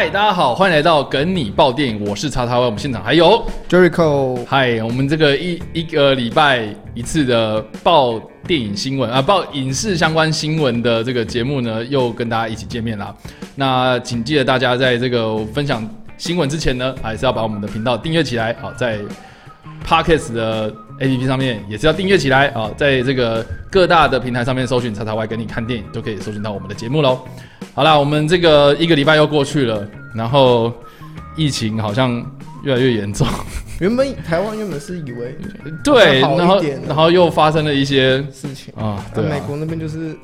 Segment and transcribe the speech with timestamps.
[0.00, 13.14] 嗨，大家好，欢迎来到梗你爆电影，我是叉叉 Y，我们现场还有 Jericho，嗨，我们这个一一个礼拜一次的报电影新闻啊，报影视相关新闻的这个节目呢，又跟大家一起见面啦。
[13.54, 15.86] 那请记得大家在这个分享
[16.16, 18.56] 新闻之前呢，还是要把我们的频道订阅起来。
[18.58, 19.00] 好，在
[19.86, 27.24] Parkes 的 APP 上面也是要订阅起来啊，在这个各大的平台上面搜寻“叉叉 Y” 跟你看电影，就可以搜寻到我们的节目喽。
[27.74, 30.72] 好啦，我们这个一个礼拜又过去了，然后
[31.36, 32.14] 疫情好像
[32.64, 33.26] 越来越严重。
[33.80, 35.34] 原本台湾原本是以为
[35.82, 40.14] 对，然后然后又发生了一些事情，啊，对啊美国那边就是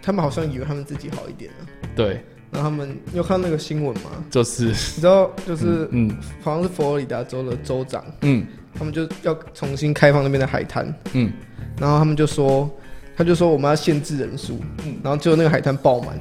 [0.00, 2.22] 他们好像以为他们自己好一点了，对，
[2.52, 4.10] 然后他们有看到那个新闻吗？
[4.30, 8.46] 就是你知道就是嗯好像是佛罗里达州的州长，嗯
[8.78, 11.30] 他们就要重新开放那边的海滩，嗯，
[11.78, 12.68] 然后他们就说。
[13.16, 14.94] 他就说我们要限制人数，嗯。
[15.04, 16.18] 然后结果那个海滩爆满，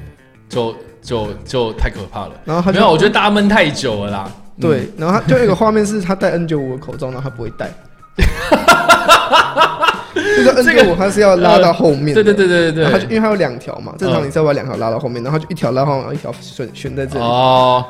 [0.50, 2.32] 就就就太可怕了。
[2.44, 4.30] 然后他就没有，我觉得大家闷太久了啦。
[4.60, 7.72] 对，然后他就有一个画面是他戴 N 九五的口罩，然后他不会戴，
[10.14, 12.84] 这个 N 这个九五他是要拉到后面的，对对对对对对。
[12.84, 17.24] 然后他就因为它有两条嘛，正常你是要把两条拉到后面，然后它就一条拉后面，然后一条悬悬在这里。
[17.24, 17.86] 哦，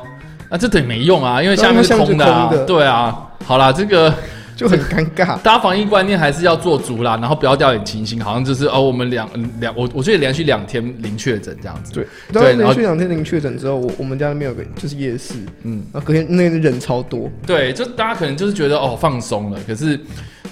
[0.48, 2.64] 那这等于没用啊，因为下面是空的空的。
[2.64, 4.14] 对啊，好啦，这个
[4.60, 5.26] 就很尴尬。
[5.40, 11.94] 大家防疫观念还是要做足啦，然后不要掉以轻心，好像就是哦，我们两两我我觉得连续两天零确诊这样子。
[11.94, 19.98] 对，对然后连续两天零确诊之后，我我们家那边有个就是夜市，嗯，然后隔天那边人超多，对，就大家可能就是觉得哦放松了，可是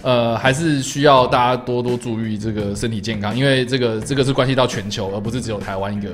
[0.02, 6.08] 呃还是需要大家多多注意这个身体健康，因为这个这个是关系到全球，而不是只有台湾一个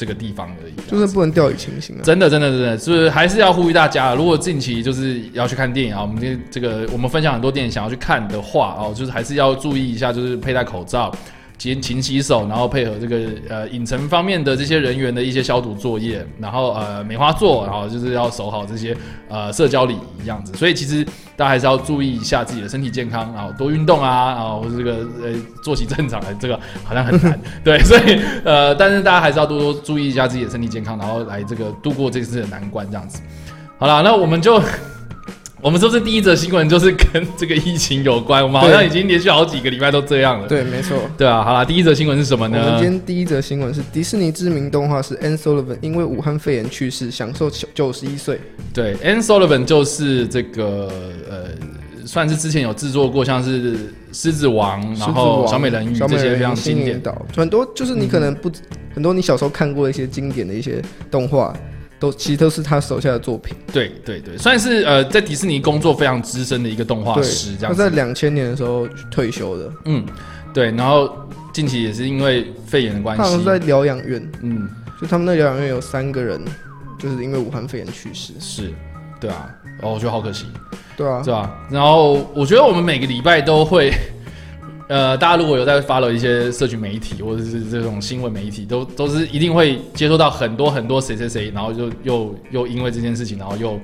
[0.00, 0.72] 这个地方而已。
[0.90, 2.00] 就是不能掉以轻心啊。
[2.02, 11.14] 真的，真的，真的，就是还是要呼吁大家，如果近期就是要去看电影啊，我们这这个我们分享很多电影想要去看的话哦，就是还是要注意一下，就是佩戴口罩。
[11.60, 13.18] 勤勤洗手，然后配合这个
[13.50, 18.96] 呃影城方面的这些人员的一些消毒作业，然后呃梅花座，然后就是要守好这些
[19.28, 20.54] 呃社交礼仪样子。
[20.56, 21.04] 所以其实
[21.36, 27.38] 大家还是要注意一下自己的身体健康，然后多运动啊，然后这个呃作息正常，这个好像很难。
[27.62, 33.20] 对，所以呃，但是大家还是要多多注意一下自己的身体健康，然后来这个度过这次的难关，这样子。
[33.76, 34.58] 好了，那我们就
[35.62, 38.42] 我们是不是第一则新闻就是跟这个疫情有关？
[38.42, 40.48] 我们好像已经连续好几个礼拜都这样了。
[40.48, 40.98] 对，没错。
[41.18, 42.90] 对啊，好啦，第一则新闻是什么呢我们呢今？
[42.90, 48.40] 天第一则新闻是迪士尼知名动画师 Anne Sullivan 因为武汉肺炎去世，享受九十一岁。
[48.72, 50.90] 对，Anne Sullivan 就是这个
[51.28, 51.44] 呃，
[52.06, 53.74] 算是之前有制作过像是
[54.14, 57.00] 《狮子王》，然后狮子王《小美人鱼》小美人鱼这些非常经典新引。
[57.02, 58.50] 导，很多就是你可能不、
[58.94, 61.54] 很多你小时候看过的一些经典的一些动画，
[62.00, 63.54] 都其实都是他手下的作品。
[63.72, 67.82] 对对对，算是呃在迪士尼工作非常资深的一个动画对师，这他样子。
[67.82, 70.04] 在两千年的时候退休的，嗯，
[70.52, 71.14] 对，然后
[71.52, 74.68] 近期也是因为肺炎的关系他好像是，在疗养院，嗯，
[75.00, 76.42] 就他们那疗养院有三个人，
[76.98, 78.32] 就是因为武汉肺炎去世。
[78.40, 78.72] 是，
[79.20, 79.48] 对啊，
[79.82, 80.46] 哦，我觉得好可惜。
[80.96, 81.54] 对啊，对吧？
[81.70, 83.92] 然后我觉得我们每个礼拜都会，
[84.90, 93.78] 呃，大家如果有在 follow 一些社群媒体或者是这种新闻媒体，都都是一定会接收到很多很多谁谁谁，然后就又又因为这件事情，然后又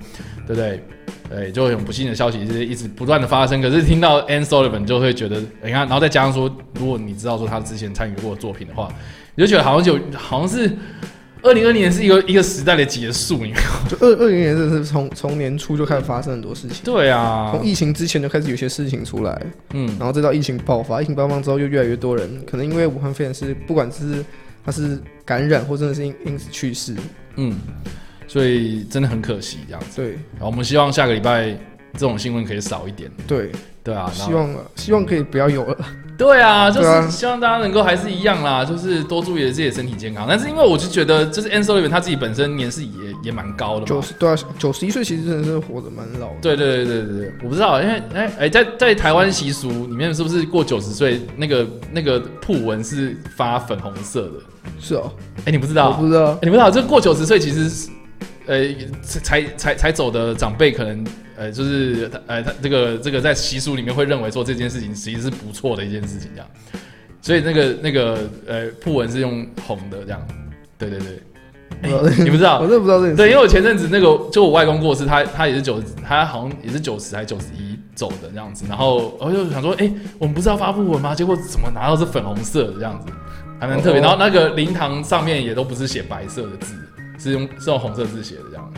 [0.49, 0.83] 对不对？
[1.31, 3.63] 对，就很不幸的消息是一直不断的发生。
[3.63, 8.89] 可是听到 Anne Sullivan 就会觉得，你看，然后再加上说，如果你知道说他之前参与过作品的话，
[9.37, 10.77] 你就觉得好像有好像是
[11.43, 13.53] 二零二零年是一个一个时代的结束，你
[13.89, 17.53] 就二二零年真的是从从年初就开始发生很多事情，对啊。
[17.53, 19.41] 从，疫情之前就开始有些事情出来，
[19.73, 24.25] 嗯，然后再到疫情爆发，疫情爆发之后又越来越多人，可能因为武汉肺炎是不管是
[24.65, 26.97] 他是感染或真的是因因此去世，
[27.37, 27.57] 嗯，
[28.27, 30.03] 所以真的很可惜这样子。
[30.03, 30.13] 对。
[30.13, 31.57] 然后我们希望下个礼拜
[31.93, 33.53] 这种新闻可以少一点，对，
[33.85, 35.79] 对啊，希望希望可以不要有了。
[36.17, 40.27] 对啊，就是希望大家能够还是一样啦，就是多注意自己的身体健康。
[40.29, 42.91] 但是因为我就觉得，就是 Anne Sullivan 他自己本身年事也
[43.25, 43.87] 也蛮高的嘛。
[43.87, 46.35] 九十对啊，九十一岁其实真的是活得蛮老的。
[46.41, 54.33] 对对对对对，我不知道，因为哎哎，在在台湾习俗里面，是不是过九十岁那个那个铺纹是发粉红色的？
[54.81, 55.13] 是哦，
[55.45, 55.91] 哎，你不知道？
[55.91, 56.39] 我不知道欸。
[56.43, 57.89] 你不知道，这过九十岁其实是，
[58.47, 58.65] 呃，
[59.03, 61.05] 才才才走的长辈可能，
[61.37, 66.49] 呃，就是呃，他这个这个在习俗里面会认为说这件事情其实是不错的一件事情，这样。
[67.21, 70.27] 所以那个那个呃，铺纹是用红的这样。
[70.79, 72.69] 对对对，你不知道 我？
[72.69, 73.17] 真的不知道这件事。
[73.17, 81.15] 对，因为我前阵子那个就我外公过世，他他也是九，他好像也是九十还是九十一走的这样子，然后我就想说，哎、我们不是要发布文吗？
[81.15, 83.13] 结果怎么拿到是粉红色的这样子，
[83.59, 84.01] 还蛮特别。
[84.01, 86.75] 哦然后那个灵堂上面也都不是写白色的字，
[87.19, 88.73] 是用是用红色字写的这样，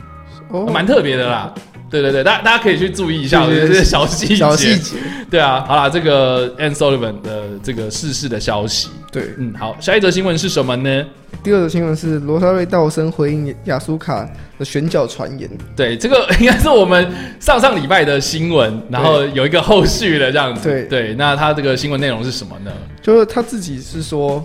[0.51, 1.53] 哦蛮特别的啦。
[1.91, 4.37] 对对对，大家大家可以去注意一下对对对这些小细节。
[4.37, 4.97] 小细节，
[5.31, 11.07] 对啊，好啦，这个 Anne Sullivan 的这个逝世的消息，对，嗯，好，下一则新闻是什么呢？
[11.43, 20.69] 第二则新闻是罗莎瑞道森回应亚苏卡的选角传言，对，这个 应该是我们上上礼拜的新闻，然后有一个后续的这样子。
[20.69, 22.71] 对对，那他这个新闻内容是什么呢？
[23.01, 24.45] 就是他自己是说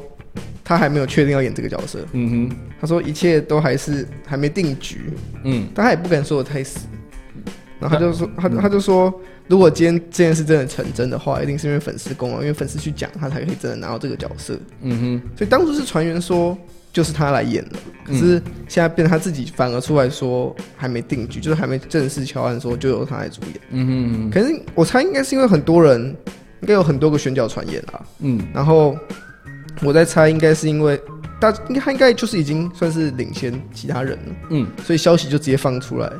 [0.63, 5.11] 他还没有确定要演这个角色，嗯哼，他说一切都还是还没定局，
[5.43, 5.67] 嗯。
[5.75, 6.87] 但他也不敢说的太死。
[7.79, 9.13] 然后他就说，他他就说，
[9.47, 14.57] 如果今天这件事真的成真的话，一定是因为粉丝功劳，因为粉丝去讲，他才可以真的拿到这个角色。
[14.81, 16.57] 嗯哼，所以当初是传言说
[16.93, 17.75] 就是他来演的，
[18.05, 23.59] 可是现在变成他自己反而出来说还没定局，就是还没正式敲案说就由他来主演。
[23.71, 26.15] 嗯哼嗯哼，可是我猜应该是因为很多人
[26.61, 28.39] 应该有很多个选角传言啦，嗯。
[28.53, 28.97] 然后
[29.83, 30.99] 我在猜应该是因为
[31.39, 36.11] 大应该他应该就是已经算是领先其他人了，嗯，所以消息就直接放出来。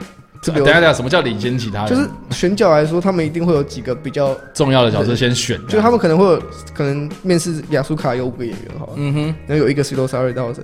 [0.42, 1.90] 这个有等一下等下，什么叫领先其他人？
[1.90, 6.44] 就是选角来说，他们一定会有几个比较，重要的角色先选，就他们可能会有
[6.74, 10.62] 可能面试亚苏卡有五个演员哈，嗯哼，然后有一个是罗莎瑞道森，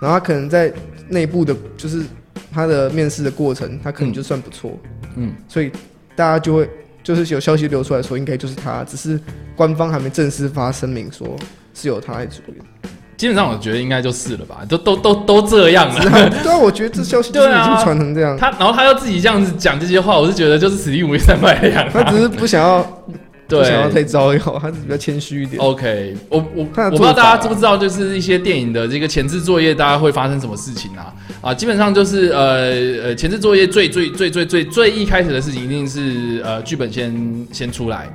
[0.00, 0.72] 然后他可能在
[1.10, 2.02] 内部的，就是
[2.50, 4.78] 他的面试的过程，他可能就算不错，
[5.16, 5.70] 嗯，所以
[6.16, 6.70] 大家就会
[7.02, 9.20] 就是有消息流出来说，应该就是他，只是
[9.54, 11.36] 官方还没正式发声明说
[11.74, 12.56] 是由他来主演。
[13.16, 16.30] 基本上我觉得应该就是了吧，都都都都这样了。
[16.42, 21.90] 对啊，我觉得这消息 就是已经传成这样，他然后他要自己这样子讲这些话，我是觉得就是此地无银三百两啊。
[21.92, 22.82] 他只是不想要
[23.46, 25.62] 不想要太招摇，他是比较谦虚一点。
[25.62, 31.14] ，OK，我我我不知道大家知不知道，就是一些电影的这个前置作业，大家会发生什么事情啊？
[31.42, 32.72] 啊，基本上就是呃
[33.04, 38.08] 呃，前置作业最最最最最最一开始的事情，一定是呃剧本先先出来。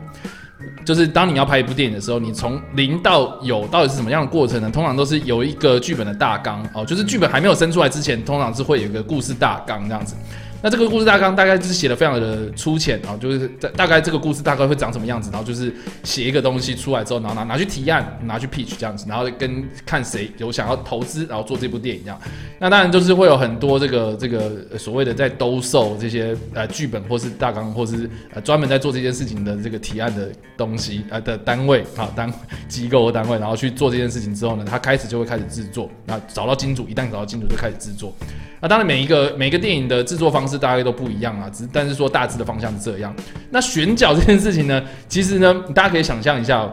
[0.88, 4.72] 就是当你要拍一部电影的时候，你从零到有到底是什么样的过程呢？
[4.72, 10.16] 通常都是有一个剧本的大纲哦，就是剧本还没有生出来之前，通常是会有一个故事大纲这样子。
[10.62, 15.72] 那这个故事大纲大概就是写的非常的粗浅，然后就是大大概这个故事大概会长什么样子，然后就是
[16.04, 22.20] 写一个东西出来之后，然后拿拿去提案，拿去 pitch 这样子，然后跟看谁有想要投资，然后做这部电影这样。
[22.60, 32.34] 那当然就是会有很多这个这个所谓的在兜售这些呃剧本或是大纲或是呃专门在做这件事情的这个提案的东西呃的单位啊单
[32.68, 38.12] 机构或单位，然后去做这件事情之后呢，他开始就会开始制作，那找到金主，一旦找到金主就开始制作。
[38.60, 43.16] 那当然每一个每一个电影的制作方式大概都不一样啊，只是但是说大致的方向是这样。
[43.50, 46.72] 那选角这件事情呢，其实呢大家可以想象一下、哦，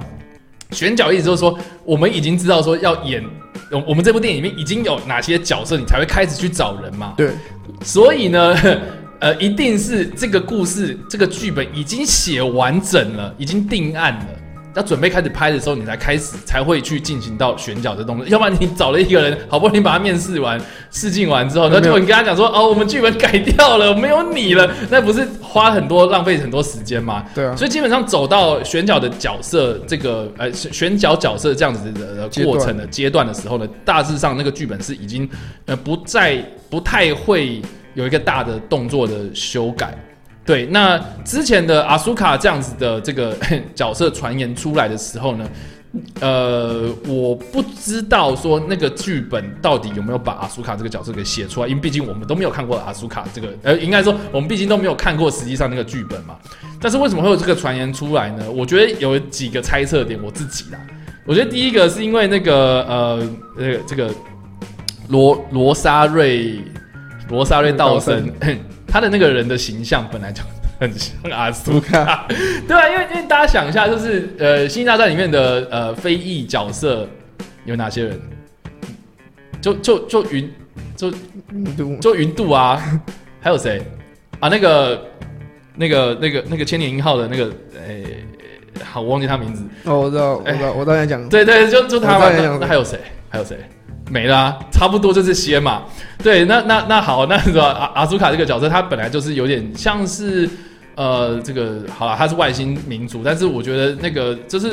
[0.70, 3.22] 选角意思就是说我们已经知道说要演。
[3.70, 7.14] 我我们这部电影里面已经有哪些角色，你才会开始去找人嘛？
[7.16, 7.31] 对，
[7.82, 8.54] 所以呢，
[9.20, 14.26] 呃，一定是这个故事、这个剧本已经写完整了，已经定案了。
[14.75, 20.61] 要准备开始拍的时候，你才开始才会去进行到选角的动作， 要不然你找了一个人，好不容易把他面试完、
[20.91, 27.25] 试镜完之后，那没有结果你跟他讲说，哦，我们剧本改掉了，没有你了， 那不是花很多、浪费很多时间吗？
[27.35, 35.29] 对啊，所以基本上走到选角的角色这个呃选选角角色这样子的的过程的阶段的时候呢，大致上那个剧本是已经
[35.67, 36.37] 呃不再
[36.69, 37.62] 不太会
[37.94, 39.97] 有一个大的动作的修改。
[40.44, 43.35] 对，那之前的阿苏卡这样子的这个
[43.75, 45.49] 角色传言出来的时候呢，
[46.20, 56.37] 呃，我不知道说那个剧本到底有没有把阿苏卡这个角色给写出来，因为毕竟我们都没有看过阿苏卡这个，呃，应该说我们毕竟都没有看过实际上那个剧本嘛。
[56.79, 58.44] 但是为什么会有这个传言出来呢？
[58.50, 60.79] 我觉得有几个猜测点，我自己啦。
[61.25, 64.12] 我觉得第一个是因为那个呃呃这个
[65.08, 66.60] 罗罗莎瑞
[67.31, 68.31] 罗莎瑞道森，
[68.94, 70.41] 他的那个人的形象本来就
[70.79, 72.29] 很像阿苏卡，
[72.69, 77.05] 对啊，因为因为大家想一下，就是呃《星际大战》里面的呃非裔角色
[77.65, 78.20] 有哪些人？
[79.60, 80.48] 就就就云
[80.94, 81.13] 就
[81.51, 82.81] 云度就云度啊，
[83.41, 83.82] 还有谁
[84.39, 84.48] 啊？
[84.48, 85.05] 那个
[85.74, 87.51] 那个那个那个千年一号的那个，
[87.84, 88.24] 诶、
[88.84, 89.65] 好，我忘记他名字。
[89.86, 92.31] 哦，我知道，我知道，我刚才讲，对对，就就他嘛。
[92.65, 93.01] 还有谁？
[93.29, 93.58] 还有谁？
[94.11, 95.84] 没啦、差不多就是些嘛。
[96.23, 100.49] 对，那那那好，那个阿阿祖卡这个角色，他本来就是有点像是
[100.94, 104.73] 呃，这个好了，他是外星民族，但是我觉得那个就是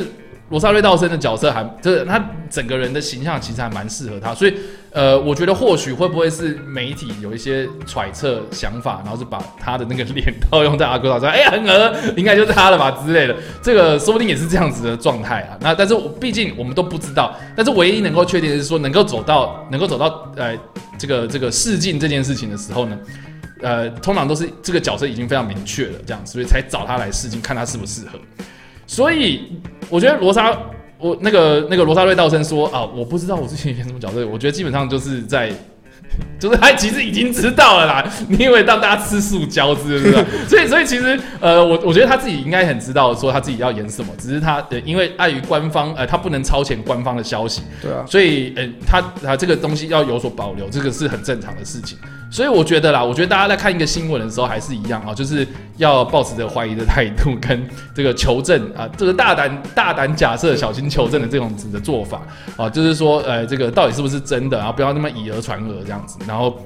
[0.52, 4.54] 罗莎瑞道森的角色还，就是他整个人的形象其实还蛮适合他，所以
[4.90, 15.56] 呃，我觉得或许会不会是媒体有一些揣测想法，然后是把他的那个脸 套用在阿哥岛上，哎呀，很鹅，应该就是他了吧之类的，这个说不定也是这样子的状态啊。
[15.62, 20.54] 那但是我毕竟我们都不知道，但是唯一能够确定的是说，能够走到能够走到呃
[20.98, 22.98] 这个这个试镜这件事情的时候呢。
[23.64, 28.18] 呃，通常都是这个角色已经非常明确了，这样，所以才找他来试镜，看他适不适合。
[28.92, 29.40] 所以
[29.88, 30.54] 我觉得罗莎，
[30.98, 35.50] 我那个那个罗莎瑞道森说啊，我不知道我之前演什么角色，我觉得基本上就是在
[36.38, 38.04] 就是他其实已经知道了啦。
[38.28, 40.24] 你以为让大家吃素饺子是不是？
[40.46, 51.96] 所以所以其实呃，我我觉得他自己应该很知道说他自己要演什么，只是他呃因为碍于官方呃他不能超前官方的消息，对啊，所以呃他他这个东西要有所保留，这个是很正常的事情。
[52.32, 55.46] 所以我觉得啦，我觉得大家在看一个新闻的时候还是一样啊，就是
[55.76, 57.62] 要保持着怀疑的态度，跟
[57.94, 62.22] 这个求证啊，这个大胆大胆假设，小心求证的这种子的做法
[62.56, 66.58] 啊，就是说呃这个到底是不是真的啊，不要那么以讹传讹这样子，然后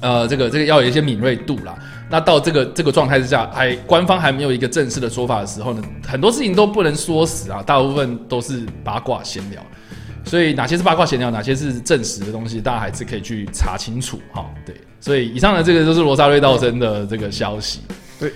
[0.00, 1.74] 呃这个这个要有一些敏锐度啦。
[2.08, 9.60] 那到这个这个状态之下，还官方还没有一个正式的说法的时候呢，很多事情都不能说死啊，大部分都是八卦闲聊。
[10.24, 14.46] 所以哪些是八卦闲聊，哪些是证实的东西，大家还是可以去查清楚哈。
[14.64, 17.80] 对，所以以上的这个就是罗莎瑞道森的这个消息。
[18.20, 18.32] 对，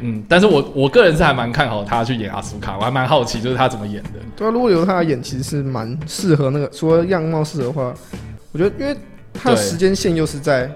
[0.00, 4.20] 嗯，但是我我个人是还蛮看好他去演阿苏卡，我还蛮好奇就是他怎么演的。
[4.36, 7.94] 对啊，如果由他来演，其实是蛮适合那个，除了样貌适合的话，
[8.52, 8.94] 我觉得因为
[9.32, 10.70] 他的时间线又是在，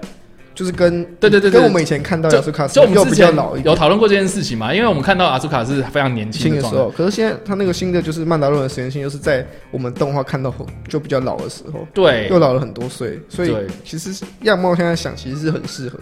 [0.55, 1.59] 就是跟对对对对。
[1.59, 4.73] 跟我们以前看到就亚苏卡就我们又比较之前老有讨论过这件事情嘛？
[4.73, 12.27] 因为我们看到阿苏卡是非常年轻的时候，可是现在他那个新的就是曼达洛人的时间线，又是在我们动画看到后就比较老的时候，对。
[12.29, 13.67] 又老了很多岁，所以对。
[13.83, 15.99] 其实样貌现在想其实是很适合。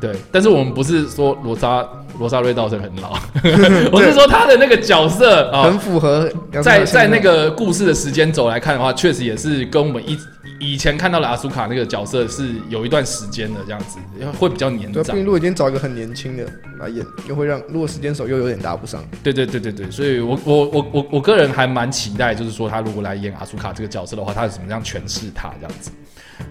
[0.00, 1.86] 对，但是我们不是说罗莎
[2.18, 3.16] 罗莎瑞道森很老，
[3.92, 7.06] 我是说他的那个角色啊，很符合在在在。
[7.06, 10.18] 那个故事的时间轴来看的话，确实也是跟我们以
[10.62, 13.98] 以前看到的阿苏卡那个角色是有一段时间的这样子，
[14.38, 15.24] 会比较年对啊，毕长竟。
[15.24, 16.46] 如果今天找一个很年轻的
[16.78, 19.04] 来演，又会让如果时间手又有点搭不上。
[19.24, 25.90] 对对对对对，所以我我我我我个人还蛮期待，就是说他如果来演阿苏卡这个角色的话，他是怎么样诠释他这样子。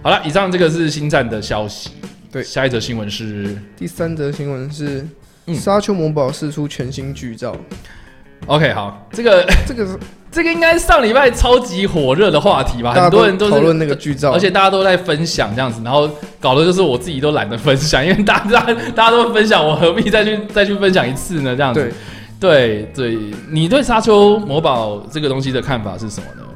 [0.03, 1.91] 好了，以上这个是星战的消息。
[2.32, 5.06] 对下一则新闻是第三则新闻是
[5.48, 7.53] 嗯《沙丘魔堡》释出全新剧照
[8.46, 10.00] ，OK，好，这个这个是
[10.31, 16.09] 这个应该是上礼拜超级火热的话题吧，很多人都是讨论那个剧照，而且大家都在分享这样子，然后
[16.39, 18.61] 搞的就是我自己都懒得分享，因为大家
[18.95, 21.53] 大家都分享，我何必再去再去分享一次呢？
[21.55, 21.93] 这样子，
[22.39, 23.19] 对，对对，
[23.50, 26.47] 你对沙丘魔堡这个东西的看法是什么呢？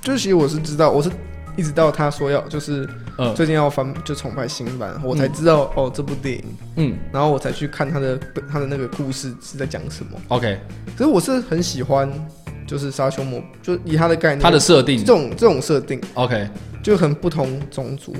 [0.00, 1.10] 就是其实我是知道，我是
[1.54, 2.88] 一直到他说要就是
[3.18, 3.34] 嗯。
[3.34, 6.44] 最近要翻就重拍新版，我才知道、哦这部电影，
[6.76, 6.96] 嗯。
[7.12, 8.18] 然后我才去看他的
[8.50, 10.18] 他的那个故事是在讲什么。
[10.28, 10.58] ，OK，
[10.96, 12.10] 可是我是很喜欢，
[12.72, 16.48] 就是沙丘魔，就以他的概念，它的设定这种这种设定，OK，
[16.82, 18.16] 就很不同种族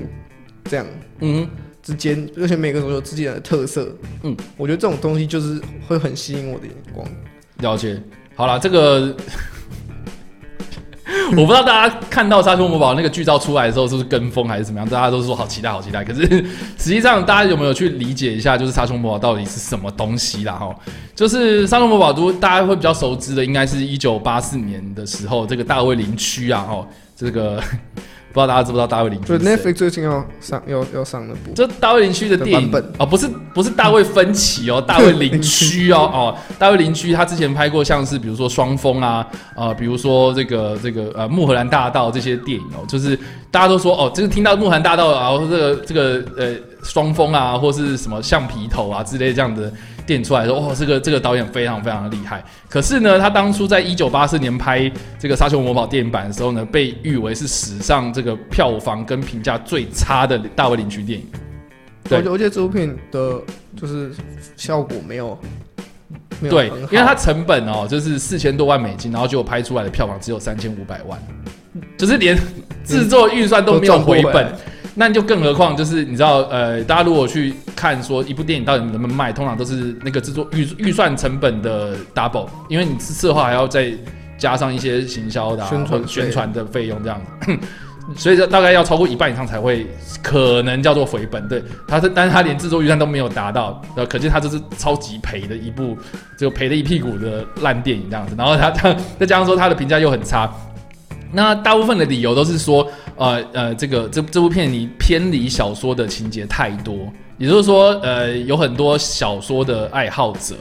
[0.64, 0.84] 这样
[1.20, 1.48] 嗯
[1.82, 3.90] 之间，而且每个种族有自己的特色。
[4.22, 7.08] 嗯，我觉得这种东西就是会很吸引我的眼光。
[7.60, 7.98] 了解。
[8.34, 9.16] 好了，这个
[11.36, 16.04] 我不知道大家看到《沙丘魔堡》那个剧照出来的时候是不是跟风还是怎么样，大家都说好期待，好期待。
[16.04, 16.26] 可是
[16.78, 20.52] 实际上，大家有没有去理解一下，就是《沙丘魔堡》到底是什么东西啦？
[20.54, 20.74] 哈，
[21.14, 26.86] 就是《沙丘魔堡》，如果大家会比较熟知的，应该是一九八四年的时候，这个大卫林区啊，哈，
[27.16, 27.62] 这个
[28.32, 43.14] 不知道大家知不知道大卫林区就是？Netflix 最近要上要要上那部，这大卫林区的电影的版本哦，不是不是大卫芬奇哦，大卫林区哦 哦，大卫林区他之前拍过像是比如说双峰啊，呃，比如说这个这个呃穆荷兰大道这些电影哦，就是
[43.50, 49.72] 大家都说哦，就是听到穆荷兰大道啊，或这个这个呃双峰啊，或是什么橡皮头啊之类这样的
[50.06, 52.42] 电影出来说，哦，这个这个导演非常非常的厉害。
[52.68, 61.26] 可是呢，他当初在一九八四年拍这个《沙丘魔堡》电影版的时候呢，被誉为是史上这个票房跟评价最差的大卫林区电影。
[62.08, 63.40] 对我觉得这部片的
[63.76, 64.10] 就是
[64.56, 65.38] 效果没有
[66.40, 71.18] 没有对，因为它成本哦，就是四千多万美金，然后结果拍出来的票房只有三千五百万，
[71.96, 72.36] 就是连
[72.84, 74.52] 制作预算都没有回本。
[74.94, 83.92] 那就更何况，就是你知道，呃，大家如果去看说一部电影到底能不能卖，通常都是那个制作预预算成本的 double，因为你是的话还要再
[84.36, 87.58] 加上一些行销的、啊、宣传宣传的费用这样子。
[88.16, 89.86] 所以说大概要超过一半以上才会
[90.22, 95.96] 可能叫做回本，对，他是，但是他连制作预算都没有达到，呃，可见他这是超级赔的一部，
[96.36, 98.34] 就赔了一屁股的烂电影这样子。
[98.36, 100.52] 然后他他再加上说他的评价又很差，
[101.32, 102.86] 那大部分的理由都是说，
[103.16, 110.54] 呃呃，这个这这部片你偏离小说的情节太多，也就是说，呃，有很多小说的爱好者，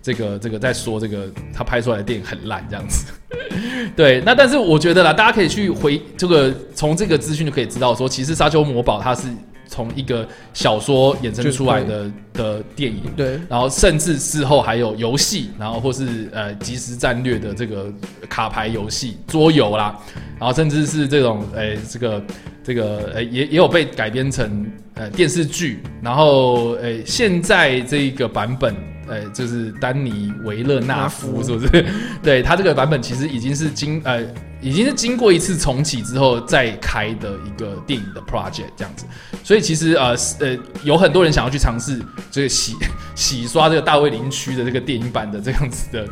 [0.00, 3.12] 这个这个在说这个他拍出来的电影很烂这样子。
[3.96, 9.28] 对，那但是我觉得啦，大家可以去回这个从这个资讯就可以知道说，其实《沙丘魔堡》它是
[9.72, 13.00] 从一个小说衍生出来的的电影。
[13.16, 13.40] 对。
[13.48, 17.90] 然后甚至事后还有游戏，然后或是呃即时战略的这个
[18.28, 19.98] 卡牌游戏、桌游啦，
[20.38, 22.22] 然后甚至是这种诶、这个
[22.62, 28.76] 这个呃也也有被改编成呃电视剧，然后诶、现在这一个版本
[29.06, 31.84] 呃，就是丹尼维勒纳夫，是不是？
[32.22, 34.22] 对他这个版本其实已经是经呃，
[34.60, 39.04] 已经是经过一次重启之后再开的一个电影的 project 这样子。
[39.42, 42.74] 所以其实呃呃，有很多人想要去尝试这个洗
[43.14, 46.06] 洗刷这个大卫林区的这个电影版的这样子的。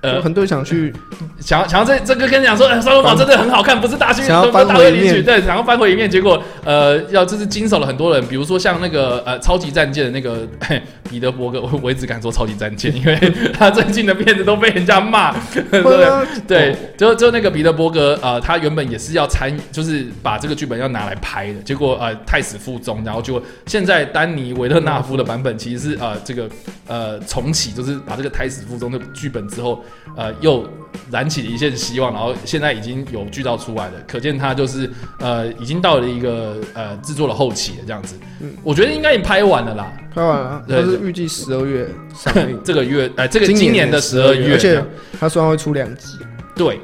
[0.00, 0.92] 呃，很多人想去
[1.40, 13.16] 想要想要这这个跟你讲说，呃，沙罗堡真的很好看，不是大区，想要不是大翻回一面卫林区，对，想要翻回一面，结果呃，要就是经手了很多人，比如说像那个呃超级战舰的那个嘿 彼得伯格，我我一直敢说超级战舰，因为
[13.58, 16.04] 他最近的片子都被人家骂， 对对？
[16.04, 26.48] 啊对，就就那个彼得伯格，呃，他原本也是要参，就是把这个剧本要拿来拍的，结果呃太死腹中，然后就现在丹尼维勒纳夫的版本其实是呃这个
[26.86, 29.82] 呃重启，就是把这个胎死腹中的剧本之后，
[30.16, 30.68] 呃又
[31.10, 34.90] 燃起了一线希望，然后现在已经有剧照出来了，可见他就是
[35.20, 44.82] 呃已经到了一个呃制作的后期了这样子，嗯我觉得应该已经拍完了啦，拍完了，对它是预计十二月上 映，这个月呃这个今今年的十二月，而且
[45.18, 46.18] 他虽然会出两集，
[46.54, 46.80] 对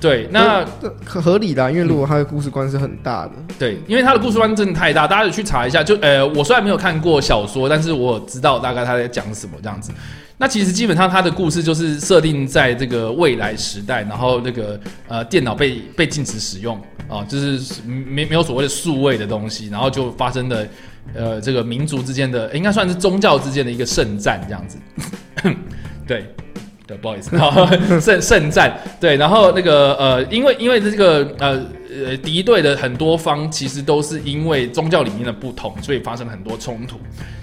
[0.00, 0.64] 对，那。
[0.80, 5.84] 这可合理的，因为如果他的故事观是很大的，对，因为他的故事观真的太大，大家有去查一下。
[5.84, 9.92] 就呃，我虽然没有看过小说，但是我知道大概他在讲什么这样子。
[10.38, 14.78] 那其实基本上他的故事就是设定在这个未来时代，然后那个
[15.08, 20.68] 呃电脑被被禁止使用啊、就是没没有所谓的数位的东西，然后就发生的
[21.14, 24.78] 呃这个民族之间的应该算是宗教之间的一个圣战这样子。
[26.06, 26.26] 对。
[26.86, 27.66] 对，不好意思，然后
[28.00, 31.60] 圣圣战，对，然后那个呃，因为因为这个呃
[32.04, 36.96] 呃敌对的很多方其实都是因为宗教里面的不同，所以发生了很多冲突。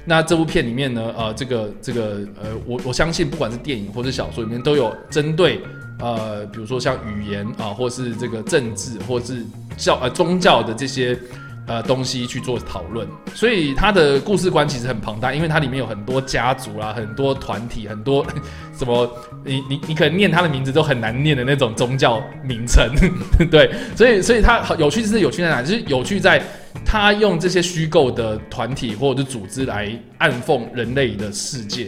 [0.05, 5.59] 那这部片里面呢，呃，这个这个呃，我我相信不管是电影或者小说里面都有针对
[5.99, 9.43] 呃，比如说像语言啊、或是这个政治，或是
[9.75, 11.17] 教呃宗教的这些。
[11.65, 18.25] 呃，东西去做讨论，所以他的故事观其实很庞大，因为它里面有很多家族啦，很多团体，很多
[18.77, 19.09] 什么，
[19.45, 22.93] 你你你可能念他的名字都很难念的那种宗教名称，
[23.49, 25.61] 对，所以所以他有趣是有趣在哪？
[25.63, 26.43] 就是有趣在
[26.85, 31.87] 他用这些虚构的团体或者是组织来暗讽人类的世界，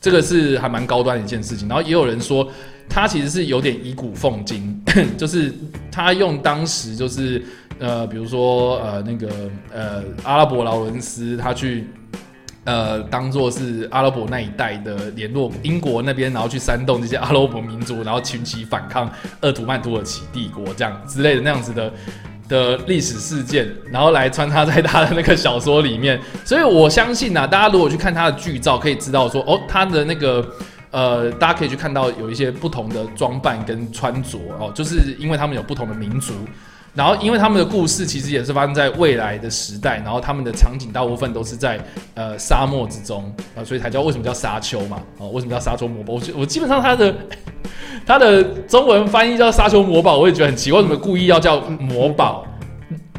[0.00, 1.66] 这个是还蛮高端的一件事情。
[1.66, 2.48] 然后也有人说，
[2.88, 4.80] 他其实是有点以古讽今，
[5.18, 5.52] 就是
[5.90, 7.44] 他用当时就是
[7.78, 9.28] 呃，比如说呃那个
[9.72, 11.86] 呃阿拉伯劳伦斯他去。
[12.68, 19.08] 呃，当做是阿拉伯那一带的联络英国那边，然后去煽动这些阿拉伯民族，然后群起反抗
[19.40, 21.92] 鄂图曼土耳其帝国这样之类的那样子的
[22.48, 26.20] 的历史事件，然后来穿插在他的那个小说里面。
[26.44, 30.44] 所以我相信啊，大家如果去看他的剧照，可以知道说，哦，他的那个
[30.90, 36.34] 呃，大家可以去看到有一些不同的装扮跟穿着哦，就是因为他们有不同的民族。
[36.96, 41.78] 然后，因为他们的故事其实也是发生在未来的时代，然后他们的场景大部分都是在
[42.14, 45.02] 呃沙漠之中，啊，所以才叫为什么叫沙丘嘛？
[45.18, 46.14] 哦，为什么叫沙丘魔堡？
[46.14, 47.14] 我我基本上它的
[48.06, 52.46] 它的中文翻译叫沙丘魔堡，我也觉得很奇怪，为什么故意要叫魔堡？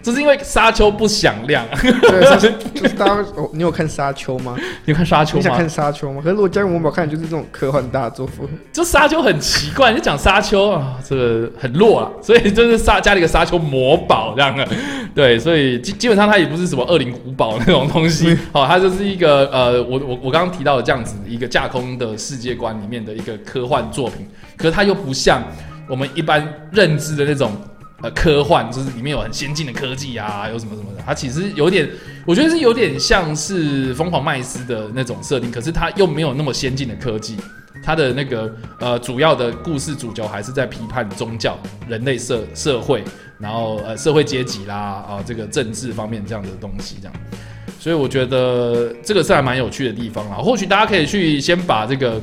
[0.01, 1.65] 就是因为沙丘不响亮。
[1.81, 4.55] 对，就是 就是大家哦，你有看《沙丘》吗？
[4.86, 5.67] 你有看沙丘你想看？
[5.71, 6.21] 《沙丘》吗？
[6.23, 8.27] 可是如果加入魔堡看，就是这种科幻大作。
[8.71, 14.67] 就沙丘很奇怪，你就讲沙丘啊，这个很弱啊，所以就是沙加了一个沙丘魔堡这样的，
[15.15, 25.41] 对，所以基基本上它也不是什么恶灵古堡那种东西，好、 它就是一个呃，我我我刚刚提到的这样子一个架空的世界观里面的一个科幻作品，可是它又不像
[25.89, 27.51] 我们一般认知的那种。
[28.01, 31.89] 呃，科幻就是里面有很先进的科技啊，有什么什么的，它其实有点，
[32.27, 37.36] 我觉得是有点像是疯狂麦斯的那种设定，可是它又没有那么先进的科技，
[37.83, 41.57] 它的那个呃主要的故事主角还是在批判宗教、
[41.88, 43.03] 人类社社会，
[43.39, 47.13] 然后呃社会阶级啦啊、这个政治方面这样的东西这样，
[47.79, 50.36] 所以我觉得这个是还蛮有趣的地方啦。
[50.36, 52.21] 或许大家可以去先把这个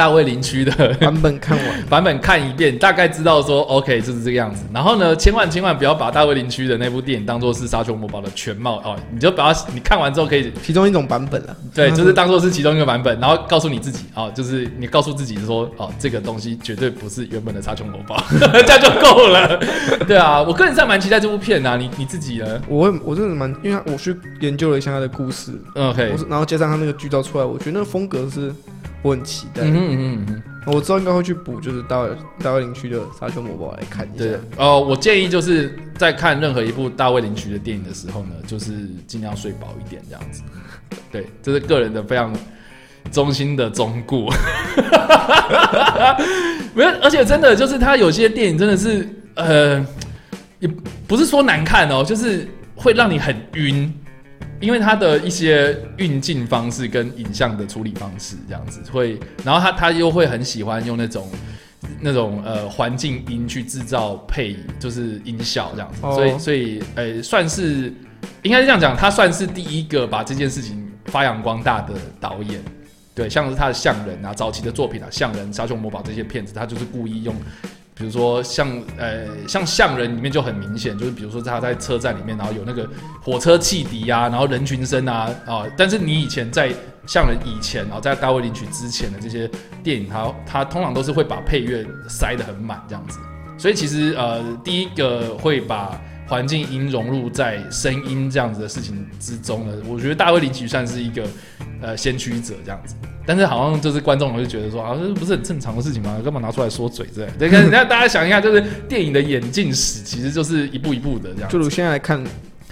[0.00, 4.64] 大卫林区的版本看完，版本看一遍，大概知道说 OK 就是这个样子。
[4.72, 11.54] 然后呢，千万千万不要把大卫林区的那部电影当做是《沙丘魔堡》的全貌哦，你就把它你看完之后可以其中一种版本了。
[11.74, 18.16] 对，就是当做是其中一个版本，然后告诉你自己哦，就是你告诉自己说哦，这个东西绝对不是原本的《沙丘魔堡》，
[18.64, 19.60] 这样就够了。
[20.08, 28.50] 对啊，我个人是还蛮期待这部片、啊，你你自己呢我我真的蛮，因为我去研究了一下他的故事，？OK，我然后加上他那个剧照出来，我觉得那个风格是
[29.02, 29.62] 我很期待。
[29.62, 30.42] 嗯哼嗯哼嗯哼。
[30.66, 32.10] 我之后应该会去补，就是大卫
[32.42, 40.42] 大卫林区的《沙丘魔堡》来看一下对。，哦，我建议就是在看任何一部大卫林区的电影的时候呢，就是尽量睡饱一点这样子。
[41.10, 42.30] 对，这是个人的非常
[43.10, 44.28] 衷心的忠顾。
[46.74, 49.84] 没有，而且真的就是他有些电影真的是呃，
[50.58, 50.68] 也
[51.08, 53.92] 不是说难看哦，就是会让你很晕。
[54.60, 61.30] 因为他的一些运镜方式跟影像的处理方式这样子会，然后他他又会很喜欢用那种
[62.00, 67.92] 那种呃环境音去制造配就是音效这样子，哦所以所以呃算是
[68.42, 72.60] 应该是这样讲，他算是第一个把这件事情发扬光大的导演。
[73.12, 77.34] 对，像是他的《像人》啊，早期的作品啊，《像人》《沙丘魔堡》这些片子，他就是故意用，
[78.00, 82.88] 比如说像呃像《像人》里面就很明显，就是比如说他在车站里面，然后有那个
[83.20, 86.70] 火车汽笛啊，然后人群声啊啊，但是你以前在
[87.06, 89.46] 《像人》以前啊，在大卫林曲之前的这些
[89.82, 93.18] 电影，它它通常都是会把配乐塞得很满这样子，
[93.58, 101.22] 所以其实呃第一个会把环境音融入在声音这样子的事情之中呢，我觉得大卫林奇算是一个
[101.80, 102.94] 呃先驱者这样子。
[103.26, 106.18] 但是好像就是观众就觉得说啊，这不是很正常的事情吗？
[106.24, 107.32] 干嘛拿出来说嘴之类的？
[107.38, 111.48] 对，跟那大家想一下，就是电影的演进史，其实就是一步一步的这样。
[111.50, 112.22] 就如现在来看，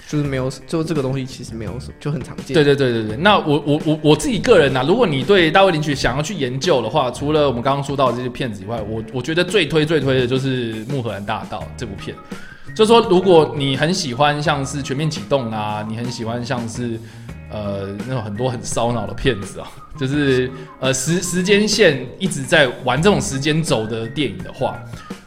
[0.08, 2.54] 就是没有，就这个东西其实没有什么，就很常见。
[2.54, 12.16] 对对对对对，那我我我我自己个人呐、如果你对大卫林曲想要去研究的话，除了我们刚刚说到的这些片子以外，我我觉得最推最推的就是《穆荷兰大道》这部片。
[12.74, 16.98] 就是说，如果你很喜欢像是《全面启动》啊，你很喜欢像是
[17.50, 24.78] 呃那种很多很烧脑的片子啊， 就是呃时时间线一直在玩这种时间轴的电影的话，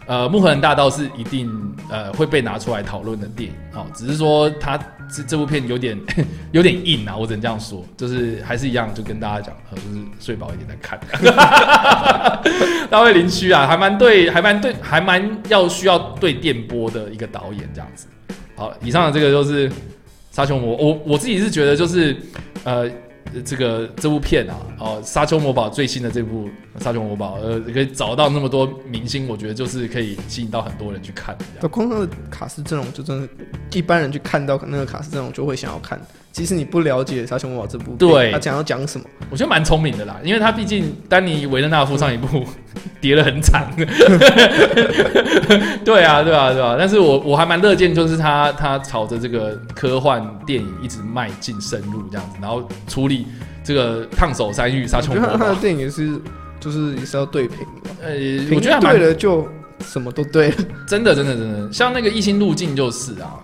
[0.06, 1.50] 呃，《穆荷兰大道》是一定
[1.90, 4.78] 呃会被拿出来讨论的电影哦，只是说它
[5.14, 5.98] 这这部片有点
[6.52, 11.00] 有点硬啊，我只能这样说，就是还是一样，就跟大家讲，呃，就是睡饱一点再看。
[12.90, 18.08] 大卫林区啊，还蛮对，还蛮对，还蛮要需要对电波的一个导演这样子。
[18.56, 19.70] 好，以上的这个就是
[20.32, 22.18] 《沙丘魔》，我我自己是觉得就是
[22.64, 22.90] 呃。
[23.46, 26.50] 这个这部片啊，哦，《沙丘魔堡》最新的这部
[26.84, 31.38] 《沙丘魔堡》，呃，可以找到那么多明星，我觉得就是可以吸引到很多人去看。
[31.62, 33.30] 这，光那个卡斯阵容就真的，
[33.72, 35.98] 一般人去看到那个卡斯阵容就会想要看。
[36.32, 42.44] 即使你不了解《沙丘魔堡》这部，对他讲要讲什么，我觉得蛮聪明的啦，因为他毕竟丹尼维勒纳夫上一部
[43.02, 43.68] 跌得很惨，
[45.84, 46.76] 对啊，对啊，对啊。
[46.78, 53.28] 但是我我还蛮乐见，就是他他朝着这个科幻电影一直迈进深入这样子，然后处理
[53.64, 55.56] 这个烫手山芋、沙丘魔我觉得他他的。
[55.60, 56.20] 电影是，
[56.60, 57.90] 就是也是要对平的。
[58.04, 59.48] 呃，我觉得对了就
[59.80, 60.56] 什么都对了。
[60.88, 63.36] 真的，真的，真的，像那个异星路径就是啊，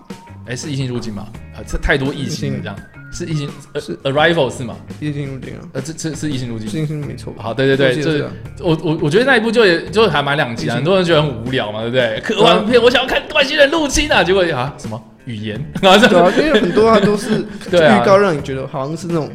[0.48, 1.28] 哎、是异星路径吗？
[1.54, 2.76] 啊，这太多异星了，这样
[3.12, 4.76] 是异星呃是 Arrival 是吗？
[5.00, 6.68] 夜行入境啊，呃，这这是异星路径。
[6.68, 7.34] 星星没错？
[7.38, 8.22] 好，对对对，就是
[8.60, 12.20] 我我我我觉得那一部就也就还蛮两极啊，很多人觉得很无聊嘛，对不对？
[12.20, 19.30] 科幻片我想要看外星人入侵啊，结果啊什么语言，然 后对啊，因为很多它都是 对啊预告让你觉得好像是那种，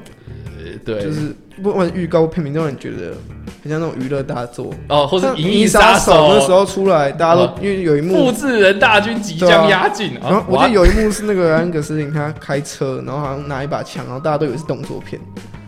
[0.83, 3.13] 对，就是不管预告片名都让你觉得
[3.61, 4.73] 很像那种娱乐大作。
[4.89, 15.21] 哦，或是像银翼杀手那时候出来，大家都哦因为有一幕复制人大军即将压境然后我记得有一幕是那个安格斯林他开车，然后好像拿一把枪，然后大家都以为是动作片，